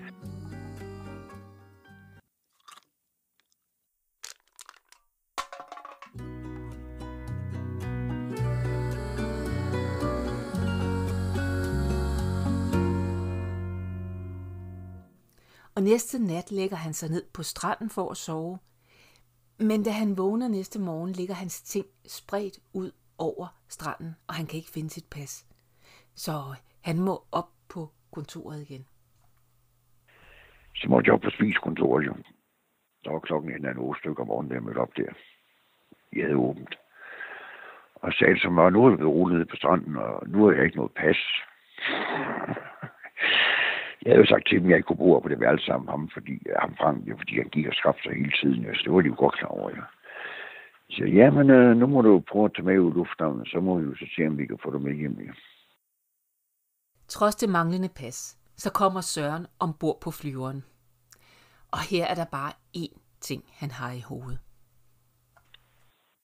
og 15.79 15.85
næste 15.85 16.19
nat 16.19 16.51
lægger 16.51 16.77
han 16.77 16.95
sig 16.95 17.11
ned 17.11 17.25
på 17.33 17.43
stranden 17.43 17.91
for 17.91 18.11
at 18.11 18.17
sove. 18.17 18.59
Men 19.59 19.83
da 19.83 19.91
han 19.91 20.19
vågner 20.19 20.49
næste 20.49 20.79
morgen, 20.79 21.13
ligger 21.13 21.35
hans 21.35 21.63
ting 21.63 21.87
spredt 22.07 22.59
ud 22.73 22.91
over 23.19 23.47
stranden, 23.69 24.17
og 24.29 24.35
han 24.35 24.47
kan 24.47 24.57
ikke 24.57 24.75
finde 24.75 24.91
sit 24.91 25.11
pas. 25.11 25.47
Så 26.15 26.33
øh, 26.33 26.57
han 26.85 26.99
må 27.01 27.15
op 27.33 27.51
på 27.73 27.89
kontoret 28.13 28.61
igen. 28.61 28.87
Så 30.77 30.89
måtte 30.89 31.09
jeg 31.09 31.15
op 31.15 31.21
på 31.21 31.31
spiskontoret, 31.31 32.07
jo. 32.07 32.15
Der 33.05 33.11
var 33.11 33.19
klokken 33.19 33.51
en 33.51 33.57
eller 33.57 33.71
anden 33.71 33.95
stykker 33.99 34.23
om 34.23 34.27
morgenen, 34.27 34.49
da 34.49 34.55
jeg 34.55 34.63
mødte 34.63 34.79
op 34.79 34.97
der. 34.97 35.13
Jeg 36.13 36.25
havde 36.25 36.37
åbent. 36.37 36.75
Og 37.95 38.13
sagde 38.13 38.41
som 38.41 38.53
mig, 38.53 38.73
nu 38.73 38.85
er 38.85 38.91
jeg 38.91 38.99
blevet 38.99 39.15
rullet 39.15 39.49
på 39.49 39.57
stranden, 39.57 39.97
og 39.97 40.29
nu 40.29 40.45
har 40.45 40.53
jeg 40.53 40.65
ikke 40.65 40.77
noget 40.77 40.93
pas. 40.93 41.19
Jeg 44.03 44.13
havde 44.13 44.25
jo 44.25 44.33
sagt 44.33 44.47
til 44.47 44.59
dem, 44.59 44.67
at 44.67 44.71
jeg 44.71 44.77
ikke 44.77 44.87
kunne 44.87 44.97
bo 45.05 45.19
på 45.21 45.29
det 45.29 45.41
værelse 45.41 45.67
sammen 45.67 45.89
ham, 45.89 46.11
fordi, 46.13 46.35
ham 46.59 46.77
Frank, 46.77 47.09
jo, 47.09 47.17
fordi 47.17 47.37
han 47.39 47.49
gik 47.49 47.67
og 47.67 47.75
skabte 47.75 48.03
sig 48.03 48.13
hele 48.13 48.33
tiden. 48.41 48.75
Så 48.75 48.83
det 48.85 48.93
var 48.93 49.01
de 49.01 49.07
jo 49.07 49.15
godt 49.19 49.35
klar 49.35 49.49
over, 49.49 49.71
ja. 49.71 49.83
Så 50.91 51.05
ja, 51.05 51.31
men 51.31 51.51
øh, 51.51 51.77
nu 51.77 51.87
må 51.87 52.03
du 52.03 52.23
prøve 52.31 52.45
at 52.45 52.55
tage 52.55 52.67
med 52.67 52.79
ud 52.79 52.93
i 52.93 52.95
lufthavnen, 52.95 53.47
så 53.47 53.61
må 53.61 53.79
vi 53.79 53.85
jo 53.85 53.95
så 53.95 54.07
se, 54.17 54.27
om 54.27 54.39
vi 54.39 54.47
kan 54.47 54.59
få 54.63 54.73
dig 54.73 54.81
med 54.81 54.95
hjem. 54.95 55.21
Ja. 55.21 55.33
Trods 57.09 57.37
det 57.37 57.49
manglende 57.49 57.89
pas, 57.89 58.39
så 58.57 58.73
kommer 58.73 59.01
Søren 59.01 59.47
ombord 59.61 60.01
på 60.05 60.11
flyveren. 60.11 60.65
Og 61.73 61.81
her 61.91 62.05
er 62.07 62.15
der 62.15 62.25
bare 62.33 62.53
én 62.77 62.95
ting, 63.21 63.43
han 63.61 63.71
har 63.71 63.93
i 63.93 64.03
hovedet. 64.09 64.39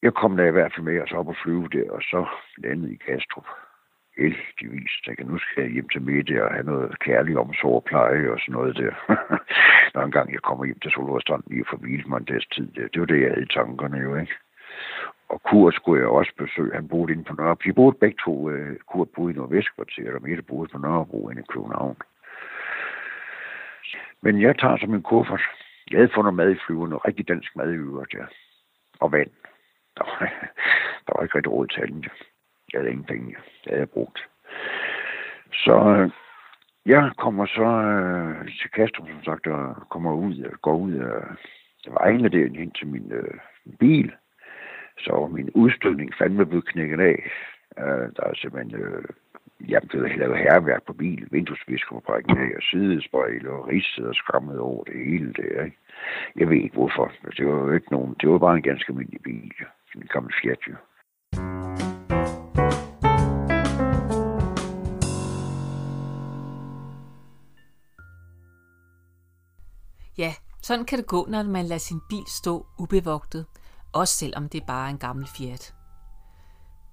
Jeg 0.02 0.14
kom 0.14 0.36
der 0.36 0.44
i 0.44 0.50
hvert 0.50 0.72
fald 0.74 0.84
med 0.84 1.02
os 1.02 1.12
op 1.12 1.28
og 1.28 1.36
flyve 1.44 1.68
der, 1.68 1.90
og 1.90 2.02
så 2.02 2.26
landede 2.58 2.92
i 2.92 2.96
Kastrup 2.96 3.46
heldigvis. 4.16 4.92
Tænker, 5.04 5.24
nu 5.24 5.38
skal 5.38 5.62
jeg 5.62 5.72
hjem 5.72 5.88
til 5.88 6.02
Mette 6.02 6.44
og 6.44 6.52
have 6.54 6.66
noget 6.72 6.98
kærlig 6.98 7.38
omsorg 7.38 7.74
og 7.74 7.84
pleje 7.84 8.30
og 8.30 8.38
sådan 8.40 8.52
noget 8.52 8.76
der. 8.76 8.94
Når 9.94 10.02
en 10.02 10.10
gang 10.16 10.32
jeg 10.32 10.42
kommer 10.42 10.64
hjem 10.64 10.80
til 10.80 10.90
Solrødstrand 10.90 11.42
lige 11.46 11.64
for 11.70 11.76
Hvilmandags 11.76 12.46
tid, 12.46 12.66
det, 12.72 12.92
det 12.92 13.00
var 13.00 13.06
det, 13.06 13.20
jeg 13.22 13.30
havde 13.30 13.46
i 13.46 13.54
tankerne 13.54 13.98
jo, 13.98 14.16
ikke? 14.16 14.34
Og 15.34 15.42
Kurt 15.42 15.74
skulle 15.74 16.00
jeg 16.02 16.08
også 16.08 16.32
besøge. 16.38 16.74
Han 16.74 16.88
boede 16.88 17.12
inde 17.12 17.24
på 17.24 17.34
Nørrebro. 17.34 17.62
Vi 17.64 17.72
boede 17.72 17.96
begge 18.00 18.18
to. 18.24 18.32
Uh, 18.50 18.76
Kurt 18.90 19.08
boede 19.08 19.32
i 19.32 19.36
Nordvestkvarteret, 19.36 20.14
og 20.14 20.22
Mette 20.22 20.42
boede 20.42 20.68
på 20.68 20.78
Nørrebro 20.78 21.28
inde 21.28 21.42
i 21.42 21.50
København. 21.52 21.96
Men 24.22 24.42
jeg 24.42 24.58
tager 24.58 24.76
som 24.76 24.94
en 24.94 25.02
kuffert. 25.02 25.42
Jeg 25.90 25.98
havde 25.98 26.14
fundet 26.14 26.34
mad 26.34 26.50
i 26.50 26.62
flyveren, 26.66 26.92
og 26.92 27.04
rigtig 27.04 27.28
dansk 27.28 27.56
mad 27.56 27.72
i 27.72 27.76
øvrigt, 27.76 28.14
ja. 28.14 28.24
Og 29.00 29.12
vand. 29.12 29.30
Der 29.96 30.04
var, 30.04 30.18
der 31.06 31.12
var 31.14 31.22
ikke 31.22 31.36
rigtig 31.36 31.52
råd 31.52 31.66
til 31.66 31.82
andet. 31.82 32.12
Jeg 32.72 32.80
havde 32.80 32.90
ingen 32.90 33.06
penge. 33.06 33.36
Det 33.64 33.70
havde 33.70 33.80
jeg 33.80 33.90
brugt. 33.90 34.18
Så 35.52 35.76
øh, 35.98 36.10
jeg 36.86 37.12
kommer 37.18 37.46
så 37.46 37.68
øh, 37.90 38.48
til 38.60 38.70
Kastrup, 38.70 39.08
som 39.08 39.24
sagt, 39.24 39.46
og 39.46 39.88
kommer 39.90 40.12
ud 40.12 40.42
og 40.42 40.60
går 40.62 40.76
ud 40.76 40.92
af 40.92 41.92
vejene 41.92 42.28
der 42.28 42.58
hen 42.58 42.70
til 42.70 42.86
min 42.86 43.12
øh, 43.12 43.38
bil. 43.78 44.12
Så 44.98 45.28
min 45.32 45.50
udstødning 45.54 46.14
fandme 46.18 46.46
blevet 46.46 46.68
knækket 46.68 47.00
af. 47.00 47.30
Øh, 47.78 48.06
der 48.16 48.24
er 48.24 48.34
simpelthen 48.34 48.80
øh, 48.80 49.04
jeg 49.68 49.76
er 49.82 49.86
blevet 49.86 50.18
lavet 50.18 50.38
herværk 50.38 50.82
på 50.86 50.92
bilen, 50.92 51.28
vinduesvisker 51.30 51.92
på 51.94 52.02
brækken 52.06 52.38
af, 52.38 52.50
og 52.56 52.62
sidespejl 52.62 53.48
og 53.48 53.68
ridset 53.68 54.06
og 54.06 54.14
skrammet 54.14 54.58
over 54.58 54.84
det 54.84 55.06
hele 55.06 55.32
der. 55.32 55.64
Ikke? 55.64 55.78
Jeg 56.36 56.48
ved 56.48 56.56
ikke 56.56 56.74
hvorfor. 56.74 57.12
Altså, 57.24 57.42
det 57.42 57.46
var 57.46 57.58
jo 57.58 57.72
ikke 57.72 57.92
nogen, 57.92 58.14
det 58.20 58.28
var 58.28 58.38
bare 58.38 58.56
en 58.56 58.62
ganske 58.62 58.90
almindelig 58.90 59.22
bil. 59.22 59.52
En 59.96 60.02
gammel 60.12 60.34
Fiat, 60.42 60.58
jo. 60.68 60.74
Ja, 70.18 70.30
sådan 70.62 70.84
kan 70.84 70.98
det 70.98 71.06
gå, 71.06 71.26
når 71.28 71.42
man 71.42 71.64
lader 71.64 71.78
sin 71.78 72.00
bil 72.10 72.26
stå 72.26 72.66
ubevogtet. 72.78 73.46
Også 73.94 74.14
selvom 74.14 74.48
det 74.48 74.66
bare 74.66 74.86
er 74.86 74.90
en 74.90 74.98
gammel 74.98 75.26
Fiat. 75.26 75.74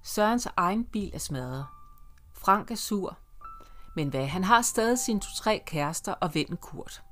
Sørens 0.02 0.48
egen 0.56 0.84
bil 0.84 1.10
er 1.14 1.18
smadret. 1.18 1.66
Frank 2.32 2.70
er 2.70 2.74
sur, 2.74 3.18
men 3.96 4.08
hvad, 4.08 4.26
han 4.26 4.44
har 4.44 4.62
stadig 4.62 4.98
sine 4.98 5.20
to-tre 5.20 5.62
kærester 5.66 6.12
og 6.12 6.34
vennen 6.34 6.56
Kurt. 6.56 7.02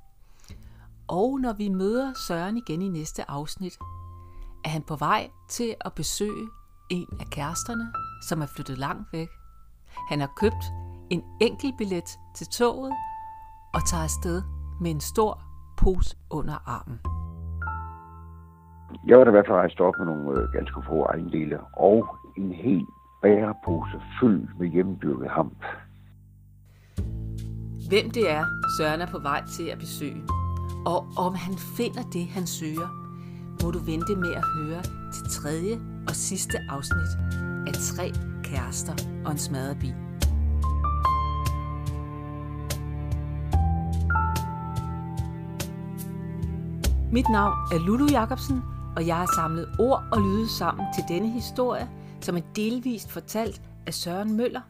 Og 1.09 1.41
når 1.41 1.53
vi 1.53 1.69
møder 1.69 2.15
Søren 2.15 2.57
igen 2.57 2.83
i 2.83 2.89
næste 2.89 3.31
afsnit, 3.31 3.79
er 4.65 4.69
han 4.69 4.83
på 4.83 4.97
vej 4.97 5.31
til 5.49 5.75
at 5.81 5.95
besøge 5.95 6.49
en 6.91 7.07
af 7.21 7.27
kæresterne, 7.27 7.93
som 8.29 8.43
er 8.43 8.47
flyttet 8.47 8.79
langt 8.79 9.13
væk. 9.13 9.29
Han 10.09 10.21
har 10.21 10.33
købt 10.37 10.65
en 11.11 11.23
enkelt 11.41 11.75
billet 11.79 12.19
til 12.37 12.47
toget 12.47 12.93
og 13.75 13.89
tager 13.89 14.03
afsted 14.03 14.43
med 14.81 14.91
en 14.91 15.01
stor 15.01 15.43
pose 15.77 16.17
under 16.31 16.59
armen. 16.67 17.20
Jeg 19.07 19.19
var 19.19 19.25
da 19.25 19.31
i 19.31 19.37
hvert 19.37 19.47
fald 19.47 19.57
rejst 19.57 19.81
op 19.81 19.95
med 19.99 20.07
nogle 20.07 20.41
øh, 20.41 20.53
ganske 20.53 20.83
få 20.89 21.03
ejendele 21.03 21.59
og 21.73 22.17
en 22.37 22.53
hel 22.53 22.87
bærepose 23.23 24.01
fyldt 24.21 24.59
med 24.59 24.69
hjemmedyrket 24.69 25.31
hamp. 25.31 25.65
Hvem 27.89 28.11
det 28.11 28.31
er, 28.31 28.45
Søren 28.79 29.01
er 29.01 29.07
på 29.07 29.19
vej 29.19 29.43
til 29.57 29.67
at 29.69 29.79
besøge, 29.79 30.23
og 30.87 31.01
om 31.27 31.35
han 31.35 31.55
finder 31.77 32.03
det, 32.13 32.27
han 32.27 32.47
søger, 32.47 32.89
må 33.63 33.71
du 33.71 33.79
vente 33.79 34.17
med 34.17 34.33
at 34.41 34.45
høre 34.57 34.83
til 35.15 35.25
tredje 35.31 35.75
og 36.09 36.15
sidste 36.15 36.59
afsnit 36.71 37.13
af 37.69 37.75
Tre 37.91 38.07
kærester 38.45 38.95
og 39.25 39.33
en 39.33 39.39
smadret 39.39 39.77
bil. 39.81 39.95
Mit 47.13 47.29
navn 47.29 47.55
er 47.73 47.87
Lulu 47.87 48.07
Jacobsen, 48.11 48.63
og 48.97 49.07
jeg 49.07 49.17
har 49.17 49.29
samlet 49.37 49.75
ord 49.79 50.05
og 50.13 50.21
lyde 50.21 50.49
sammen 50.49 50.87
til 50.95 51.05
denne 51.09 51.31
historie, 51.31 51.91
som 52.21 52.37
er 52.37 52.43
delvist 52.57 53.11
fortalt 53.11 53.63
af 53.87 53.95
Søren 53.95 54.37
Møller 54.37 54.61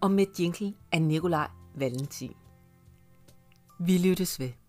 og 0.00 0.10
med 0.10 0.26
jingle 0.38 0.74
af 0.92 1.02
Nikolaj 1.02 1.48
Valentin. 1.74 2.32
Vi 3.78 3.98
lyttes 3.98 4.40
ved. 4.40 4.63